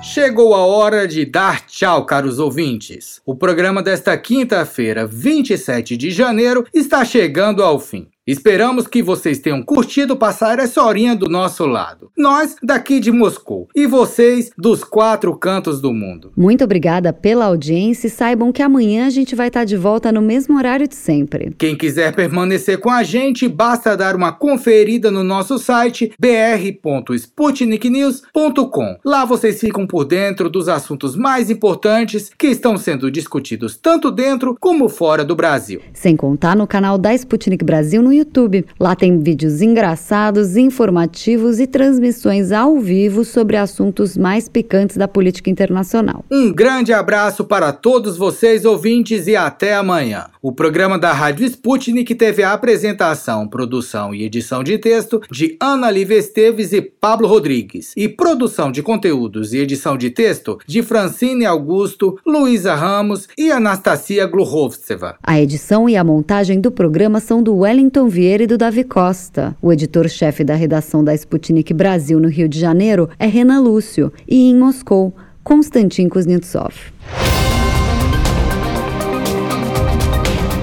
[0.00, 3.20] Chegou a hora de dar tchau, caros ouvintes.
[3.26, 8.06] O programa desta quinta-feira, 27 de janeiro, está chegando ao fim.
[8.26, 12.10] Esperamos que vocês tenham curtido passar essa horinha do nosso lado.
[12.18, 16.32] Nós, daqui de Moscou, e vocês, dos quatro cantos do mundo.
[16.36, 20.20] Muito obrigada pela audiência e saibam que amanhã a gente vai estar de volta no
[20.20, 21.54] mesmo horário de sempre.
[21.56, 28.96] Quem quiser permanecer com a gente, basta dar uma conferida no nosso site br.sputniknews.com.
[29.04, 34.56] Lá vocês ficam por dentro dos assuntos mais importantes que estão sendo discutidos tanto dentro
[34.58, 35.80] como fora do Brasil.
[35.92, 38.64] Sem contar no canal da Sputnik Brasil no YouTube.
[38.78, 45.50] Lá tem vídeos engraçados, informativos e transmissões ao vivo sobre assuntos mais picantes da política
[45.50, 46.24] internacional.
[46.30, 50.26] Um grande abraço para todos vocês, ouvintes, e até amanhã.
[50.42, 55.90] O programa da Rádio Sputnik teve a apresentação, produção e edição de texto de Ana
[55.90, 61.44] Lívia Esteves e Pablo Rodrigues, e produção de conteúdos e edição de texto de Francine
[61.44, 65.16] Augusto, Luísa Ramos e Anastasia Gluhovtseva.
[65.22, 69.56] A edição e a montagem do programa são do Wellington Vieira e do Davi Costa.
[69.60, 74.48] O editor-chefe da redação da Sputnik Brasil no Rio de Janeiro é Renan Lúcio e
[74.48, 76.74] em Moscou, Konstantin Kuznetsov.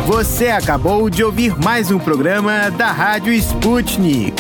[0.08, 4.34] Você acabou de ouvir mais um programa da Rádio Sputnik.